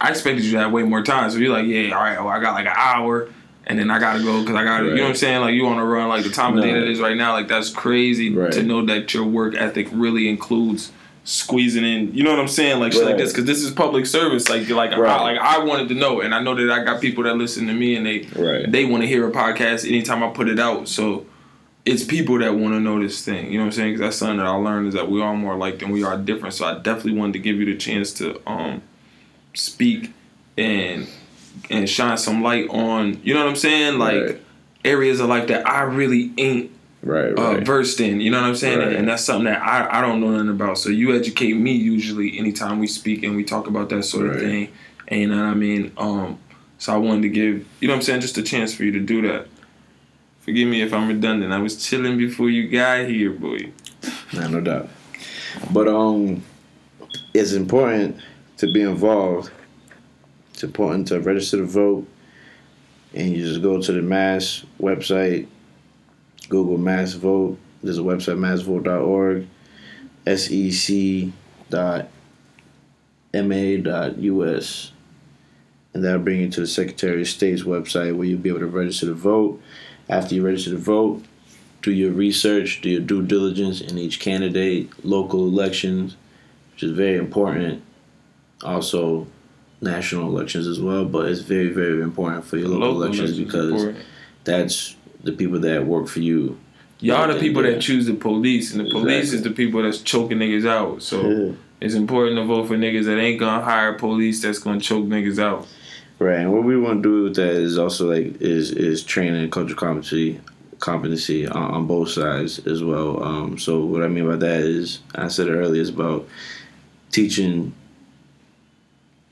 I 0.00 0.10
expected 0.10 0.44
you 0.44 0.52
to 0.52 0.58
have 0.58 0.70
way 0.72 0.84
more 0.84 1.02
time. 1.02 1.28
So 1.30 1.38
you're 1.38 1.52
like, 1.52 1.66
yeah, 1.66 1.90
all 1.90 2.02
right. 2.02 2.18
Well, 2.18 2.28
I 2.28 2.40
got 2.40 2.54
like 2.54 2.66
an 2.66 2.74
hour, 2.76 3.28
and 3.68 3.78
then 3.78 3.90
I 3.90 3.98
gotta 3.98 4.22
go 4.22 4.40
because 4.40 4.56
I 4.56 4.64
got 4.64 4.78
to 4.80 4.86
You 4.86 4.94
know 4.96 5.02
what 5.02 5.08
I'm 5.10 5.14
saying? 5.16 5.40
Like 5.42 5.54
you 5.54 5.66
on 5.66 5.78
a 5.78 5.84
run. 5.84 6.08
Like 6.08 6.24
the 6.24 6.30
time 6.30 6.56
of 6.56 6.64
day 6.64 6.72
that 6.72 6.88
is 6.88 7.00
right 7.00 7.16
now. 7.16 7.32
Like 7.32 7.48
that's 7.48 7.70
crazy 7.70 8.34
Right. 8.34 8.50
to 8.52 8.62
know 8.62 8.84
that 8.86 9.12
your 9.14 9.24
work 9.24 9.54
ethic 9.54 9.88
really 9.92 10.28
includes 10.28 10.90
squeezing 11.24 11.84
in. 11.84 12.14
You 12.14 12.24
know 12.24 12.30
what 12.30 12.38
I'm 12.40 12.48
saying? 12.48 12.80
Like 12.80 12.92
shit 12.94 13.04
like 13.04 13.18
this 13.18 13.30
because 13.32 13.44
this 13.44 13.62
is 13.62 13.70
public 13.70 14.06
service. 14.06 14.48
Like 14.48 14.68
like 14.70 14.92
I, 14.92 14.98
like 15.20 15.38
I 15.38 15.58
wanted 15.58 15.88
to 15.90 15.94
know, 15.94 16.20
and 16.22 16.34
I 16.34 16.40
know 16.42 16.54
that 16.54 16.70
I 16.70 16.82
got 16.84 17.00
people 17.02 17.24
that 17.24 17.36
listen 17.36 17.66
to 17.66 17.74
me 17.74 17.94
and 17.96 18.06
they 18.06 18.26
Right. 18.34 18.70
they 18.70 18.84
want 18.86 19.02
to 19.02 19.06
hear 19.06 19.28
a 19.28 19.30
podcast 19.32 19.86
anytime 19.86 20.22
I 20.22 20.28
put 20.30 20.48
it 20.48 20.58
out. 20.58 20.88
So 20.88 21.26
it's 21.84 22.04
people 22.04 22.38
that 22.38 22.54
want 22.54 22.74
to 22.74 22.80
know 22.80 22.98
this 23.02 23.22
thing. 23.24 23.46
You 23.52 23.58
know 23.58 23.64
what 23.64 23.66
I'm 23.66 23.72
saying? 23.72 23.88
Because 23.94 24.00
that's 24.00 24.16
something 24.16 24.38
that 24.38 24.46
I 24.46 24.50
learned 24.50 24.88
is 24.88 24.94
that 24.94 25.10
we 25.10 25.20
are 25.22 25.34
more 25.34 25.54
alike 25.54 25.78
than 25.80 25.90
we 25.90 26.02
are 26.02 26.16
different. 26.16 26.54
So 26.54 26.64
I 26.66 26.78
definitely 26.78 27.18
wanted 27.18 27.34
to 27.34 27.38
give 27.40 27.56
you 27.56 27.66
the 27.66 27.76
chance 27.76 28.12
to 28.14 28.40
um 28.46 28.80
speak 29.54 30.12
and 30.56 31.06
and 31.70 31.88
shine 31.88 32.16
some 32.18 32.42
light 32.42 32.68
on. 32.70 33.20
You 33.22 33.34
know 33.34 33.40
what 33.40 33.50
I'm 33.50 33.56
saying? 33.56 33.98
Like 33.98 34.22
Right. 34.22 34.40
areas 34.84 35.20
of 35.20 35.28
life 35.28 35.48
that 35.48 35.66
I 35.68 35.82
really 35.82 36.32
ain't 36.38 36.70
Right, 37.00 37.32
uh, 37.32 37.60
versed 37.60 38.00
in. 38.00 38.20
You 38.20 38.30
know 38.32 38.40
what 38.40 38.48
I'm 38.48 38.56
saying? 38.56 38.78
Right. 38.80 38.92
And 38.96 39.06
that's 39.06 39.24
something 39.24 39.44
that 39.44 39.62
I, 39.62 39.98
I 39.98 40.00
don't 40.00 40.20
know 40.20 40.30
nothing 40.32 40.48
about. 40.50 40.78
So 40.78 40.88
you 40.88 41.14
educate 41.14 41.54
me 41.54 41.72
usually 41.72 42.36
anytime 42.36 42.80
we 42.80 42.88
speak 42.88 43.22
and 43.22 43.36
we 43.36 43.44
talk 43.44 43.68
about 43.68 43.88
that 43.90 44.02
sort 44.02 44.26
of 44.26 44.40
thing. 44.40 44.70
And 45.06 45.20
you 45.20 45.28
know 45.28 45.36
what 45.36 45.44
I 45.50 45.54
mean? 45.54 45.92
Um, 45.96 46.38
so 46.78 46.92
I 46.92 46.96
wanted 46.96 47.22
to 47.22 47.28
give 47.28 47.66
you 47.80 47.86
know 47.88 47.94
what 47.94 47.98
I'm 47.98 48.02
saying, 48.02 48.20
just 48.20 48.36
a 48.38 48.42
chance 48.42 48.74
for 48.74 48.82
you 48.84 48.90
to 48.92 49.00
do 49.00 49.22
that. 49.22 49.46
Forgive 50.40 50.68
me 50.68 50.82
if 50.82 50.92
I'm 50.92 51.06
redundant. 51.08 51.52
I 51.52 51.58
was 51.58 51.84
chilling 51.86 52.16
before 52.18 52.50
you 52.50 52.68
got 52.68 53.06
here, 53.06 53.30
boy. 53.30 53.70
Nah, 54.32 54.48
no 54.48 54.60
doubt. 54.60 54.88
But 55.72 55.88
um, 55.88 56.42
it's 57.34 57.52
important 57.52 58.16
to 58.58 58.72
be 58.72 58.80
involved. 58.82 59.50
It's 60.58 60.64
important 60.64 61.06
to 61.06 61.20
register 61.20 61.58
to 61.58 61.64
vote, 61.64 62.04
and 63.14 63.30
you 63.30 63.46
just 63.46 63.62
go 63.62 63.80
to 63.80 63.92
the 63.92 64.02
Mass 64.02 64.64
website, 64.80 65.46
Google 66.48 66.78
Mass 66.78 67.12
Vote. 67.12 67.56
There's 67.80 67.98
a 67.98 68.02
website, 68.02 68.38
massvote.org, 68.38 69.46
sec 70.36 71.32
dot 71.70 72.08
ma 73.32 73.76
dot 73.80 74.18
us, 74.18 74.90
and 75.94 76.04
that'll 76.04 76.18
bring 76.22 76.40
you 76.40 76.50
to 76.50 76.62
the 76.62 76.66
Secretary 76.66 77.20
of 77.20 77.28
State's 77.28 77.62
website 77.62 78.16
where 78.16 78.26
you'll 78.26 78.40
be 78.40 78.48
able 78.48 78.58
to 78.58 78.66
register 78.66 79.06
to 79.06 79.14
vote. 79.14 79.62
After 80.08 80.34
you 80.34 80.44
register 80.44 80.72
to 80.72 80.76
vote, 80.76 81.22
do 81.82 81.92
your 81.92 82.10
research, 82.10 82.80
do 82.80 82.90
your 82.90 83.02
due 83.02 83.22
diligence 83.24 83.80
in 83.80 83.96
each 83.96 84.18
candidate, 84.18 85.04
local 85.04 85.46
elections, 85.46 86.16
which 86.72 86.82
is 86.82 86.90
very 86.90 87.16
important. 87.16 87.84
Also, 88.64 89.28
national 89.80 90.28
elections 90.28 90.66
as 90.66 90.80
well, 90.80 91.04
but 91.04 91.26
it's 91.26 91.40
very, 91.40 91.68
very 91.68 92.02
important 92.02 92.44
for 92.44 92.56
your 92.56 92.68
local, 92.68 93.02
elections 93.02 93.30
elections 93.30 93.46
because 93.46 93.70
important. 93.70 94.04
that's 94.44 94.96
the 95.22 95.32
people 95.32 95.60
that 95.60 95.84
work 95.86 96.08
for 96.08 96.20
you. 96.20 96.58
y'all 97.00 97.32
the 97.32 97.38
people 97.38 97.62
that 97.62 97.80
choose 97.80 98.06
the 98.06 98.14
police, 98.14 98.74
and 98.74 98.84
the 98.84 98.90
police 98.90 99.32
is 99.32 99.42
the 99.42 99.50
people 99.50 99.82
that's 99.82 100.00
choking 100.02 100.38
niggas 100.38 100.66
out. 100.68 101.02
So 101.02 101.28
Yeah. 101.28 101.52
it's 101.80 101.94
important 101.94 102.36
to 102.36 102.44
vote 102.44 102.66
for 102.66 102.76
niggas 102.76 103.04
that 103.04 103.18
ain't 103.18 103.38
gonna 103.38 103.62
hire 103.64 103.92
police 103.94 104.42
that's 104.42 104.58
gonna 104.58 104.80
choke 104.80 105.04
niggas 105.06 105.38
out. 105.38 105.66
Right, 106.18 106.40
and 106.40 106.52
what 106.52 106.64
we 106.64 106.76
want 106.76 107.02
to 107.04 107.08
do 107.08 107.22
with 107.24 107.36
that 107.36 107.52
is 107.52 107.78
also 107.78 108.08
like 108.12 108.40
is 108.42 108.72
is 108.72 109.04
training 109.04 109.48
cultural 109.50 109.78
competency 109.78 110.40
competency 110.80 111.46
on, 111.46 111.74
on 111.74 111.86
both 111.86 112.10
sides 112.10 112.58
as 112.66 112.82
well. 112.82 113.22
Um, 113.22 113.58
so 113.58 113.84
what 113.84 114.02
I 114.02 114.08
mean 114.08 114.26
by 114.26 114.36
that 114.36 114.60
is 114.60 115.00
I 115.14 115.28
said 115.28 115.46
it 115.48 115.52
earlier 115.52 115.82
is 115.82 115.90
about 115.90 116.26
teaching 117.12 117.72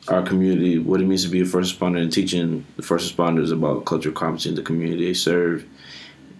our 0.08 0.22
community 0.22 0.78
what 0.78 1.00
it 1.00 1.06
means 1.06 1.24
to 1.24 1.30
be 1.30 1.40
a 1.40 1.44
first 1.44 1.78
responder 1.78 2.00
and 2.00 2.12
teaching 2.12 2.64
the 2.76 2.82
first 2.82 3.16
responders 3.16 3.52
about 3.52 3.84
cultural 3.84 4.14
competency 4.14 4.50
in 4.50 4.54
the 4.54 4.62
community 4.62 5.06
they 5.06 5.14
serve, 5.14 5.64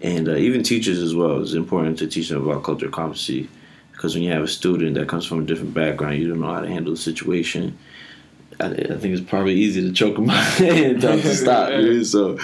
and 0.01 0.29
uh, 0.29 0.35
even 0.35 0.63
teachers 0.63 0.99
as 0.99 1.15
well. 1.15 1.41
It's 1.43 1.55
important 1.55 1.99
to 1.99 2.07
teach 2.07 2.29
them 2.29 2.49
about 2.49 2.63
cultural 2.63 2.93
competency 2.93 3.49
because 3.93 4.15
when 4.15 4.23
you 4.23 4.31
have 4.33 4.43
a 4.43 4.49
student 4.49 4.95
that 4.95 5.09
comes 5.09 5.27
from 5.27 5.41
a 5.41 5.45
different 5.45 5.75
background, 5.75 6.19
you 6.19 6.29
don't 6.29 6.41
know 6.41 6.53
how 6.53 6.61
to 6.61 6.69
handle 6.69 6.93
the 6.93 6.99
situation. 6.99 7.79
I, 8.61 8.67
I 8.67 8.71
think 8.71 9.05
it's 9.05 9.21
probably 9.21 9.55
easy 9.55 9.83
to 9.83 9.93
choke 9.93 10.15
them 10.17 10.31
out 10.31 10.61
and 10.61 11.01
tell 11.01 11.13
them 11.13 11.21
to 11.23 11.35
stop. 11.35 11.69
So, 12.05 12.39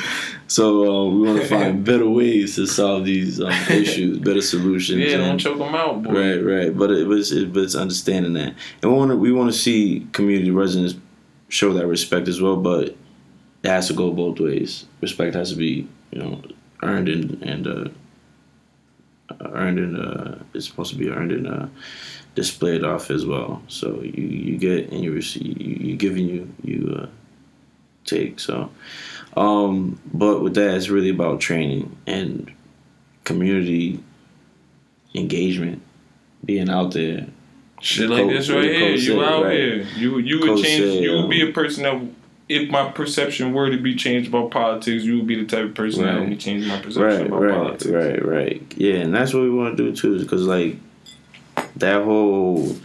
so 0.46 0.82
uh, 0.82 1.10
we 1.10 1.26
want 1.26 1.40
to 1.40 1.46
find 1.46 1.84
better 1.92 2.08
ways 2.08 2.56
to 2.56 2.66
solve 2.66 3.04
these 3.04 3.40
um, 3.40 3.50
issues, 3.70 4.18
better 4.18 4.42
solutions. 4.42 5.00
Yeah, 5.00 5.18
and- 5.18 5.22
don't 5.24 5.38
choke 5.38 5.58
them 5.58 5.74
out, 5.74 6.02
boy. 6.02 6.12
Right, 6.12 6.36
right. 6.36 6.76
But 6.76 6.90
it 6.90 7.06
was, 7.06 7.32
it, 7.32 7.52
but 7.52 7.62
it's 7.62 7.74
understanding 7.74 8.34
that, 8.34 8.54
and 8.82 8.92
we 8.92 8.98
want 8.98 9.10
to, 9.10 9.16
we 9.16 9.32
want 9.32 9.52
to 9.52 9.58
see 9.58 10.06
community 10.12 10.50
residents 10.50 10.94
show 11.52 11.74
that 11.74 11.86
respect 11.86 12.28
as 12.28 12.40
well. 12.40 12.56
But 12.56 12.96
it 13.62 13.68
has 13.68 13.88
to 13.88 13.94
go 13.94 14.10
both 14.10 14.40
ways. 14.40 14.86
Respect 15.00 15.34
has 15.34 15.50
to 15.50 15.56
be, 15.56 15.86
you 16.10 16.18
know, 16.18 16.42
earned 16.82 17.08
and 17.08 17.42
and 17.42 17.66
uh, 17.66 17.88
earned 19.52 19.78
and 19.78 19.96
uh, 19.98 20.34
it's 20.54 20.66
supposed 20.66 20.92
to 20.92 20.98
be 20.98 21.10
earned 21.10 21.32
and 21.32 21.46
uh, 21.46 21.66
displayed 22.34 22.84
off 22.84 23.10
as 23.10 23.26
well. 23.26 23.62
So 23.68 24.00
you 24.00 24.24
you 24.24 24.56
get 24.56 24.90
and 24.90 25.04
you 25.04 25.12
receive, 25.12 25.60
you, 25.60 25.76
you 25.90 25.96
give 25.96 26.16
and 26.16 26.28
you 26.28 26.54
you 26.62 26.96
uh, 27.02 27.06
take. 28.04 28.40
So, 28.40 28.70
um, 29.36 30.00
but 30.12 30.42
with 30.42 30.54
that, 30.54 30.74
it's 30.74 30.88
really 30.88 31.10
about 31.10 31.40
training 31.40 31.96
and 32.06 32.50
community 33.24 34.02
engagement, 35.14 35.82
being 36.44 36.70
out 36.70 36.92
there. 36.92 37.26
Shit 37.82 38.08
like 38.10 38.28
this 38.28 38.48
right 38.48 38.64
here, 38.64 38.90
you 38.90 38.98
said, 38.98 39.18
out 39.18 39.44
right. 39.44 39.56
here. 39.58 39.86
You 39.96 40.18
you 40.18 40.38
would 40.40 40.48
Coach 40.48 40.62
change. 40.62 40.82
said, 40.84 41.02
you 41.02 41.12
would 41.18 41.28
be 41.30 41.42
um, 41.42 41.48
a 41.48 41.52
person 41.52 41.82
that, 41.82 42.00
if 42.48 42.70
my 42.70 42.90
perception 42.90 43.52
were 43.52 43.70
to 43.70 43.76
be 43.76 43.94
changed 43.96 44.28
about 44.28 44.50
politics, 44.52 45.02
you 45.04 45.16
would 45.16 45.26
be 45.26 45.34
the 45.42 45.46
type 45.46 45.64
of 45.64 45.74
person 45.74 46.04
that 46.04 46.18
would 46.20 46.28
me 46.28 46.36
change 46.36 46.66
my 46.66 46.76
perception 46.80 47.02
Right, 47.02 47.26
about 47.26 47.42
right, 47.42 47.54
politics. 47.54 47.86
right, 47.86 48.24
right. 48.24 48.74
Yeah, 48.76 48.94
and 48.96 49.14
that's 49.14 49.34
what 49.34 49.42
we 49.42 49.50
want 49.50 49.76
to 49.76 49.84
do 49.90 49.96
too, 49.96 50.18
because 50.20 50.46
like 50.46 50.76
that 51.76 52.04
whole 52.04 52.76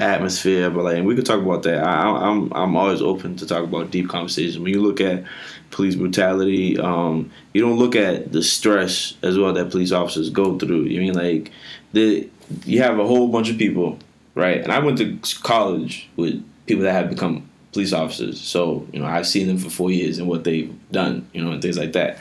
atmosphere. 0.00 0.70
But 0.70 0.84
like, 0.84 0.96
and 0.96 1.06
we 1.06 1.14
could 1.14 1.26
talk 1.26 1.42
about 1.42 1.62
that. 1.64 1.82
I- 1.84 2.28
I'm 2.30 2.52
I'm 2.52 2.76
always 2.76 3.02
open 3.02 3.36
to 3.36 3.46
talk 3.46 3.64
about 3.64 3.90
deep 3.90 4.08
conversations. 4.08 4.58
When 4.58 4.72
you 4.72 4.80
look 4.82 5.00
at 5.00 5.24
police 5.70 5.94
brutality, 5.94 6.78
um, 6.78 7.30
you 7.52 7.60
don't 7.60 7.78
look 7.78 7.96
at 7.96 8.32
the 8.32 8.42
stress 8.42 9.14
as 9.22 9.38
well 9.38 9.52
that 9.52 9.70
police 9.70 9.92
officers 9.92 10.30
go 10.30 10.58
through. 10.58 10.84
You 10.84 11.00
mean 11.00 11.14
like 11.14 11.50
the 11.92 12.28
you 12.64 12.80
have 12.82 12.98
a 12.98 13.06
whole 13.06 13.28
bunch 13.28 13.50
of 13.50 13.58
people, 13.58 13.98
right? 14.38 14.62
And 14.62 14.72
I 14.72 14.78
went 14.78 14.98
to 14.98 15.18
college 15.42 16.08
with 16.14 16.44
people 16.66 16.84
that 16.84 16.92
have 16.92 17.10
become 17.10 17.50
police 17.72 17.92
officers, 17.92 18.40
so 18.40 18.86
you 18.92 19.00
know 19.00 19.06
I've 19.06 19.26
seen 19.26 19.48
them 19.48 19.58
for 19.58 19.68
four 19.68 19.90
years 19.90 20.18
and 20.18 20.28
what 20.28 20.44
they've 20.44 20.72
done, 20.92 21.28
you 21.32 21.44
know, 21.44 21.50
and 21.50 21.60
things 21.60 21.76
like 21.76 21.92
that. 21.92 22.18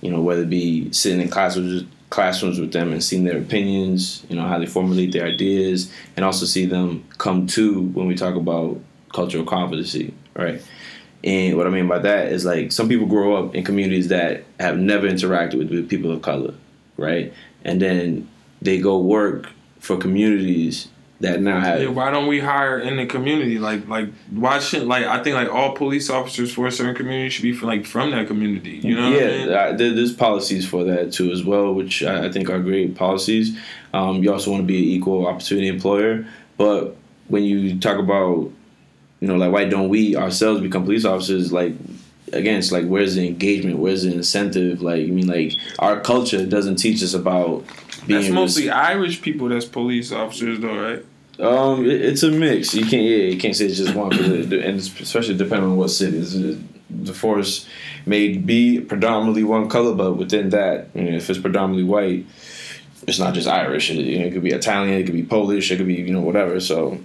You 0.00 0.10
know, 0.10 0.22
whether 0.22 0.42
it 0.42 0.50
be 0.50 0.90
sitting 0.92 1.20
in 1.20 1.28
classrooms 1.28 1.84
classrooms 2.08 2.58
with 2.58 2.72
them 2.72 2.90
and 2.90 3.04
seeing 3.04 3.24
their 3.24 3.36
opinions, 3.36 4.24
you 4.30 4.36
know, 4.36 4.46
how 4.46 4.58
they 4.58 4.64
formulate 4.64 5.12
their 5.12 5.26
ideas, 5.26 5.92
and 6.16 6.24
also 6.24 6.46
see 6.46 6.64
them 6.64 7.04
come 7.18 7.46
to 7.48 7.82
when 7.82 8.06
we 8.06 8.14
talk 8.14 8.34
about 8.34 8.80
cultural 9.12 9.44
competency, 9.44 10.14
right? 10.34 10.62
And 11.22 11.58
what 11.58 11.66
I 11.66 11.70
mean 11.70 11.86
by 11.86 11.98
that 11.98 12.32
is 12.32 12.46
like 12.46 12.72
some 12.72 12.88
people 12.88 13.06
grow 13.06 13.36
up 13.36 13.54
in 13.54 13.62
communities 13.62 14.08
that 14.08 14.44
have 14.58 14.78
never 14.78 15.06
interacted 15.06 15.58
with, 15.58 15.70
with 15.70 15.90
people 15.90 16.12
of 16.12 16.22
color, 16.22 16.54
right? 16.96 17.30
And 17.62 17.82
then 17.82 18.26
they 18.62 18.78
go 18.78 18.98
work 18.98 19.50
for 19.80 19.98
communities 19.98 20.88
that 21.20 21.40
now 21.40 21.60
have 21.60 21.80
Yeah, 21.80 21.88
why 21.88 22.10
don't 22.10 22.28
we 22.28 22.38
hire 22.38 22.78
in 22.78 22.96
the 22.96 23.06
community? 23.06 23.58
Like, 23.58 23.88
like 23.88 24.08
why 24.30 24.60
shouldn't 24.60 24.88
like 24.88 25.04
I 25.04 25.22
think 25.22 25.34
like 25.34 25.48
all 25.48 25.74
police 25.74 26.10
officers 26.10 26.52
for 26.52 26.66
a 26.66 26.72
certain 26.72 26.94
community 26.94 27.30
should 27.30 27.42
be 27.42 27.52
from, 27.52 27.68
like 27.68 27.86
from 27.86 28.10
that 28.12 28.28
community. 28.28 28.80
You 28.82 28.94
know? 28.94 29.10
what 29.10 29.22
I 29.22 29.26
mean? 29.26 29.48
yeah, 29.48 29.54
uh, 29.54 29.76
there's 29.76 30.12
policies 30.12 30.66
for 30.68 30.84
that 30.84 31.12
too 31.12 31.32
as 31.32 31.44
well, 31.44 31.74
which 31.74 32.02
I, 32.02 32.26
I 32.26 32.32
think 32.32 32.48
are 32.50 32.60
great 32.60 32.94
policies. 32.94 33.58
Um, 33.92 34.22
you 34.22 34.32
also 34.32 34.50
want 34.50 34.62
to 34.62 34.66
be 34.66 34.78
an 34.78 34.84
equal 34.84 35.26
opportunity 35.26 35.68
employer, 35.68 36.26
but 36.56 36.96
when 37.28 37.42
you 37.42 37.78
talk 37.78 37.98
about, 37.98 38.50
you 39.20 39.28
know, 39.28 39.36
like 39.36 39.52
why 39.52 39.64
don't 39.64 39.88
we 39.88 40.14
ourselves 40.14 40.60
become 40.60 40.84
police 40.84 41.04
officers? 41.04 41.52
Like, 41.52 41.74
again, 42.32 42.58
it's 42.58 42.70
like 42.70 42.86
where's 42.86 43.16
the 43.16 43.26
engagement? 43.26 43.78
Where's 43.78 44.04
the 44.04 44.12
incentive? 44.12 44.82
Like, 44.82 45.02
I 45.02 45.10
mean, 45.10 45.26
like 45.26 45.54
our 45.80 46.00
culture 46.00 46.46
doesn't 46.46 46.76
teach 46.76 47.02
us 47.02 47.14
about. 47.14 47.64
That's 48.14 48.28
mostly 48.30 48.70
Irish 48.70 49.20
people 49.22 49.48
that's 49.48 49.64
police 49.64 50.12
officers, 50.12 50.60
though, 50.60 50.76
right? 50.80 51.04
Um, 51.40 51.84
it, 51.84 52.00
it's 52.00 52.22
a 52.24 52.30
mix. 52.30 52.74
You 52.74 52.82
can't, 52.86 53.04
yeah, 53.04 53.16
you 53.32 53.38
can't 53.38 53.54
say 53.54 53.66
it's 53.66 53.76
just 53.78 53.94
one, 53.94 54.12
it- 54.12 54.52
and 54.52 54.78
especially 54.78 55.36
depending 55.36 55.70
on 55.70 55.76
what 55.76 55.90
city. 55.90 56.58
The 56.90 57.12
force 57.12 57.68
may 58.06 58.36
be 58.38 58.80
predominantly 58.80 59.44
one 59.44 59.68
color, 59.68 59.94
but 59.94 60.14
within 60.14 60.48
that, 60.50 60.88
you 60.94 61.02
know, 61.02 61.16
if 61.16 61.28
it's 61.28 61.38
predominantly 61.38 61.84
white, 61.84 62.24
it's 63.06 63.18
not 63.18 63.34
just 63.34 63.46
Irish. 63.46 63.90
It, 63.90 63.96
you 63.98 64.18
know, 64.18 64.26
it 64.26 64.32
could 64.32 64.42
be 64.42 64.50
Italian, 64.50 64.94
it 64.98 65.04
could 65.04 65.14
be 65.14 65.22
Polish, 65.22 65.70
it 65.70 65.76
could 65.76 65.86
be 65.86 65.94
you 65.94 66.12
know 66.12 66.22
whatever. 66.22 66.58
So, 66.60 66.98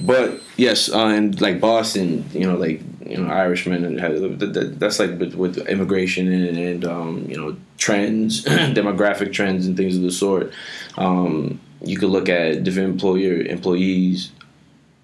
but 0.00 0.40
yes, 0.56 0.90
uh, 0.92 1.06
and 1.06 1.40
like 1.40 1.60
Boston, 1.60 2.24
you 2.32 2.40
know, 2.40 2.56
like 2.56 2.82
you 3.14 3.22
know 3.22 3.32
Irishmen, 3.32 3.84
and 3.84 4.80
that's 4.80 4.98
like 4.98 5.18
with, 5.20 5.34
with 5.34 5.58
immigration 5.68 6.32
and, 6.32 6.58
and 6.58 6.84
um, 6.84 7.26
you 7.28 7.36
know 7.36 7.56
trends, 7.78 8.44
demographic 8.44 9.32
trends, 9.32 9.66
and 9.68 9.76
things 9.76 9.96
of 9.96 10.02
the 10.02 10.10
sort. 10.10 10.52
Um, 10.96 11.60
you 11.80 11.96
could 11.96 12.08
look 12.08 12.28
at 12.28 12.64
different 12.64 12.88
employer 12.88 13.34
employees, 13.34 14.32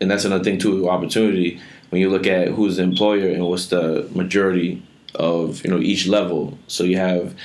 and 0.00 0.10
that's 0.10 0.24
another 0.24 0.42
thing 0.42 0.58
too. 0.58 0.90
Opportunity 0.90 1.60
when 1.90 2.00
you 2.00 2.10
look 2.10 2.26
at 2.26 2.48
who's 2.48 2.78
the 2.78 2.82
employer 2.82 3.28
and 3.28 3.46
what's 3.46 3.66
the 3.66 4.10
majority 4.12 4.82
of 5.14 5.64
you 5.64 5.70
know 5.70 5.78
each 5.78 6.08
level. 6.08 6.58
So 6.66 6.82
you 6.82 6.96
have 6.96 7.36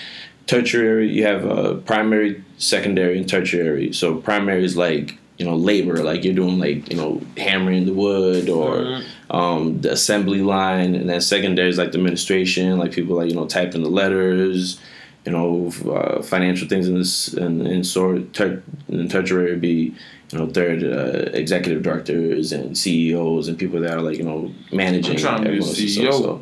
tertiary, 0.48 1.10
you 1.12 1.26
have 1.26 1.46
uh, 1.46 1.76
primary, 1.76 2.44
secondary, 2.58 3.20
and 3.20 3.30
tertiary. 3.30 3.94
So 3.94 4.16
primary 4.16 4.66
is 4.66 4.76
like 4.76 5.16
you 5.38 5.46
know 5.46 5.56
labor, 5.56 6.04
like 6.04 6.24
you're 6.24 6.34
doing 6.34 6.58
like 6.58 6.92
you 6.92 6.98
know 6.98 7.22
hammering 7.38 7.86
the 7.86 7.94
wood 7.94 8.50
or 8.50 9.04
um, 9.30 9.82
the 9.82 9.92
assembly 9.92 10.42
line, 10.42 10.96
and 10.96 11.10
then 11.10 11.22
secondary 11.22 11.70
is 11.70 11.78
like 11.78 11.92
the 11.92 11.98
administration, 11.98 12.78
like 12.78 12.92
people 12.92 13.16
like 13.16 13.30
you 13.30 13.36
know 13.36 13.48
typing 13.48 13.84
the 13.84 13.90
letters, 13.90 14.80
you 15.26 15.32
know 15.32 15.72
uh, 15.92 16.22
financial 16.22 16.68
things 16.68 16.88
in 16.88 16.96
this 16.96 17.34
and, 17.34 17.66
and 17.68 17.86
sort. 17.86 18.34
Ter- 18.34 18.64
and 18.88 19.10
tertiary 19.10 19.52
would 19.52 19.62
be 19.62 19.94
you 20.32 20.38
know 20.38 20.48
third 20.50 20.84
uh, 20.84 21.30
executive 21.34 21.84
directors 21.84 22.52
and 22.52 22.78
CEOs 22.78 23.48
and 23.48 23.58
people 23.58 23.80
that 23.82 23.94
are 23.94 24.02
like 24.02 24.18
you 24.18 24.24
know 24.24 24.54
managing. 24.72 25.14
I'm 25.16 25.22
trying 25.22 25.38
to 25.44 25.50
be 25.50 25.58
everyone. 25.58 25.70
So- 25.70 25.82
CEO. 25.82 26.12
so- 26.14 26.42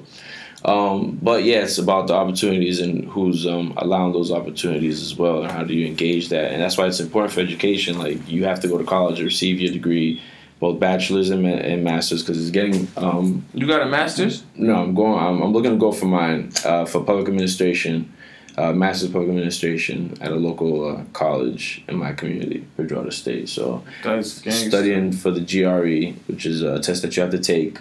um, 0.65 1.19
but 1.21 1.43
yeah, 1.43 1.63
it's 1.63 1.77
about 1.77 2.07
the 2.07 2.13
opportunities 2.13 2.79
and 2.79 3.03
who's 3.05 3.45
um, 3.45 3.73
allowing 3.75 4.13
those 4.13 4.31
opportunities 4.31 5.01
as 5.01 5.13
well, 5.17 5.43
and 5.43 5.51
how 5.51 5.63
do 5.63 5.73
you 5.73 5.85
engage 5.85 6.29
that? 6.29 6.51
And 6.53 6.61
that's 6.61 6.77
why 6.77 6.87
it's 6.87 7.01
important 7.01 7.33
for 7.33 7.41
education. 7.41 7.99
Like 7.99 8.25
you 8.29 8.45
have 8.45 8.61
to 8.61 8.69
go 8.69 8.77
to 8.77 8.85
college 8.85 9.17
to 9.17 9.25
receive 9.25 9.59
your 9.59 9.73
degree, 9.73 10.21
both 10.63 10.79
bachelor's 10.79 11.29
and, 11.29 11.45
and 11.45 11.83
master's, 11.83 12.21
because 12.23 12.41
it's 12.41 12.49
getting. 12.49 12.87
Um, 12.95 13.45
You 13.53 13.67
got 13.67 13.81
a 13.81 13.85
master's? 13.85 14.43
no, 14.55 14.75
I'm 14.75 14.95
going. 14.95 15.19
I'm, 15.19 15.41
I'm 15.41 15.51
looking 15.51 15.71
to 15.71 15.77
go 15.77 15.91
for 15.91 16.05
mine 16.05 16.51
uh, 16.63 16.85
for 16.85 17.03
public 17.03 17.27
administration, 17.27 18.13
uh, 18.57 18.71
master's 18.71 19.09
public 19.09 19.27
administration 19.27 20.17
at 20.21 20.31
a 20.31 20.35
local 20.35 20.71
uh, 20.89 21.03
college 21.11 21.83
in 21.89 21.97
my 21.97 22.13
community, 22.13 22.65
Bridgewater 22.77 23.11
State. 23.11 23.49
So 23.49 23.83
That's 24.03 24.41
studying 24.67 25.11
for 25.11 25.31
the 25.31 25.41
GRE, 25.41 26.17
which 26.31 26.45
is 26.45 26.61
a 26.61 26.79
test 26.79 27.01
that 27.01 27.17
you 27.17 27.23
have 27.23 27.31
to 27.31 27.39
take 27.39 27.79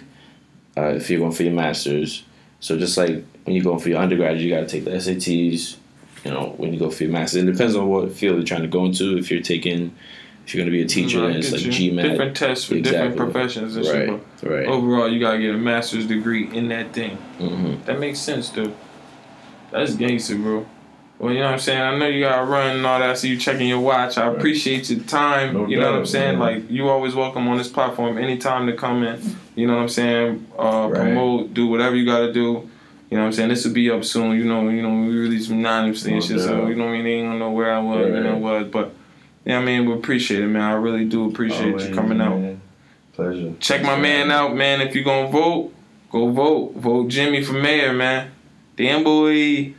uh, 0.75 0.87
if 0.99 1.09
you're 1.09 1.19
going 1.21 1.31
for 1.31 1.43
your 1.43 1.53
master's. 1.53 2.23
So 2.59 2.77
just 2.77 2.97
like 2.97 3.23
when 3.45 3.55
you're 3.55 3.63
going 3.63 3.79
for 3.79 3.87
your 3.89 3.99
undergrad, 3.99 4.41
you 4.41 4.49
got 4.49 4.59
to 4.59 4.67
take 4.67 4.83
the 4.83 4.91
SATs. 4.91 5.77
You 6.25 6.31
know, 6.31 6.53
when 6.57 6.73
you 6.73 6.79
go 6.79 6.89
for 6.89 7.03
your 7.03 7.13
master's, 7.13 7.43
it 7.43 7.51
depends 7.51 7.77
on 7.77 7.87
what 7.87 8.11
field 8.11 8.35
you're 8.37 8.45
trying 8.45 8.61
to 8.63 8.67
go 8.67 8.83
into. 8.83 9.17
If 9.17 9.31
you're 9.31 9.41
taking, 9.41 9.95
if 10.45 10.53
you're 10.53 10.61
going 10.63 10.71
to 10.71 10.77
be 10.77 10.83
a 10.83 10.87
teacher, 10.87 11.21
then 11.21 11.37
it's 11.37 11.51
get 11.51 11.65
like 11.65 11.79
you. 11.79 11.91
GMAT. 11.93 12.01
Different 12.03 12.35
tests 12.37 12.65
for 12.65 12.79
different 12.79 13.15
professions 13.17 13.75
and. 13.75 13.85
Right, 13.87 14.51
right. 14.51 14.67
Overall, 14.67 15.09
you 15.11 15.19
gotta 15.19 15.39
get 15.39 15.55
a 15.55 15.57
master's 15.57 16.05
degree 16.05 16.53
in 16.55 16.67
that 16.69 16.93
thing. 16.93 17.15
hmm 17.37 17.75
That 17.85 17.99
makes 17.99 18.19
sense, 18.19 18.49
dude. 18.49 18.73
That's 19.71 19.95
gangster, 19.95 20.35
bro. 20.35 20.65
Well, 21.19 21.31
you 21.31 21.39
know 21.39 21.45
what 21.45 21.53
I'm 21.53 21.59
saying? 21.59 21.81
I 21.81 21.97
know 21.97 22.07
you 22.07 22.19
gotta 22.21 22.43
run 22.45 22.75
and 22.77 22.85
all 22.85 22.99
that, 22.99 23.17
so 23.17 23.27
you 23.27 23.37
checking 23.37 23.67
your 23.69 23.79
watch. 23.79 24.17
I 24.17 24.27
appreciate 24.27 24.89
your 24.89 24.99
time. 25.03 25.53
No 25.53 25.67
you 25.67 25.79
know 25.79 25.91
what 25.91 25.99
I'm 25.99 26.05
saying? 26.05 26.37
man. 26.37 26.61
Like, 26.61 26.69
you 26.71 26.89
always 26.89 27.15
welcome 27.15 27.47
on 27.47 27.57
this 27.57 27.69
platform 27.69 28.17
anytime 28.17 28.67
to 28.67 28.73
come 28.73 29.03
in. 29.03 29.37
You 29.55 29.67
know 29.67 29.75
what 29.75 29.83
I'm 29.83 29.89
saying? 29.89 30.47
Uh, 30.57 30.89
Right. 30.91 30.95
Promote, 30.99 31.53
do 31.53 31.67
whatever 31.67 31.95
you 31.95 32.05
gotta 32.05 32.33
do. 32.33 32.69
You 33.09 33.17
know 33.17 33.23
what 33.23 33.27
I'm 33.27 33.33
saying? 33.33 33.49
This 33.49 33.63
will 33.65 33.73
be 33.73 33.89
up 33.91 34.03
soon. 34.03 34.35
You 34.37 34.43
know, 34.43 34.67
you 34.69 34.81
know, 34.81 34.89
we 34.89 35.15
release 35.15 35.47
some 35.47 35.59
anonymously 35.59 36.13
and 36.13 36.23
shit, 36.23 36.39
so 36.39 36.67
you 36.67 36.75
know 36.75 36.85
what 36.85 36.89
I 36.89 36.93
mean? 36.93 37.03
They 37.05 37.11
ain't 37.13 37.27
gonna 37.29 37.39
know 37.39 37.51
where 37.51 37.71
I 37.73 37.79
was, 37.79 38.07
you 38.07 38.19
know 38.19 38.31
Right. 38.33 38.39
what. 38.41 38.71
But, 38.71 38.93
yeah, 39.45 39.59
I 39.59 39.63
mean, 39.63 39.85
we 39.85 39.93
appreciate 39.93 40.43
it, 40.43 40.47
man. 40.47 40.61
I 40.61 40.73
really 40.73 41.05
do 41.05 41.29
appreciate 41.29 41.73
Always, 41.73 41.89
you 41.89 41.95
coming 41.95 42.21
out. 42.21 42.57
Pleasure. 43.13 43.53
Check 43.59 43.83
my 43.83 43.97
man 43.97 44.31
out, 44.31 44.55
man. 44.55 44.81
If 44.81 44.95
you're 44.95 45.03
gonna 45.03 45.29
vote, 45.29 45.73
Go 46.13 46.29
vote. 46.29 46.75
Vote 46.75 47.07
Jimmy 47.07 47.43
for 47.43 47.53
mayor, 47.53 47.91
man. 47.91 48.29
Damn 48.77 49.03
boy. 49.03 49.73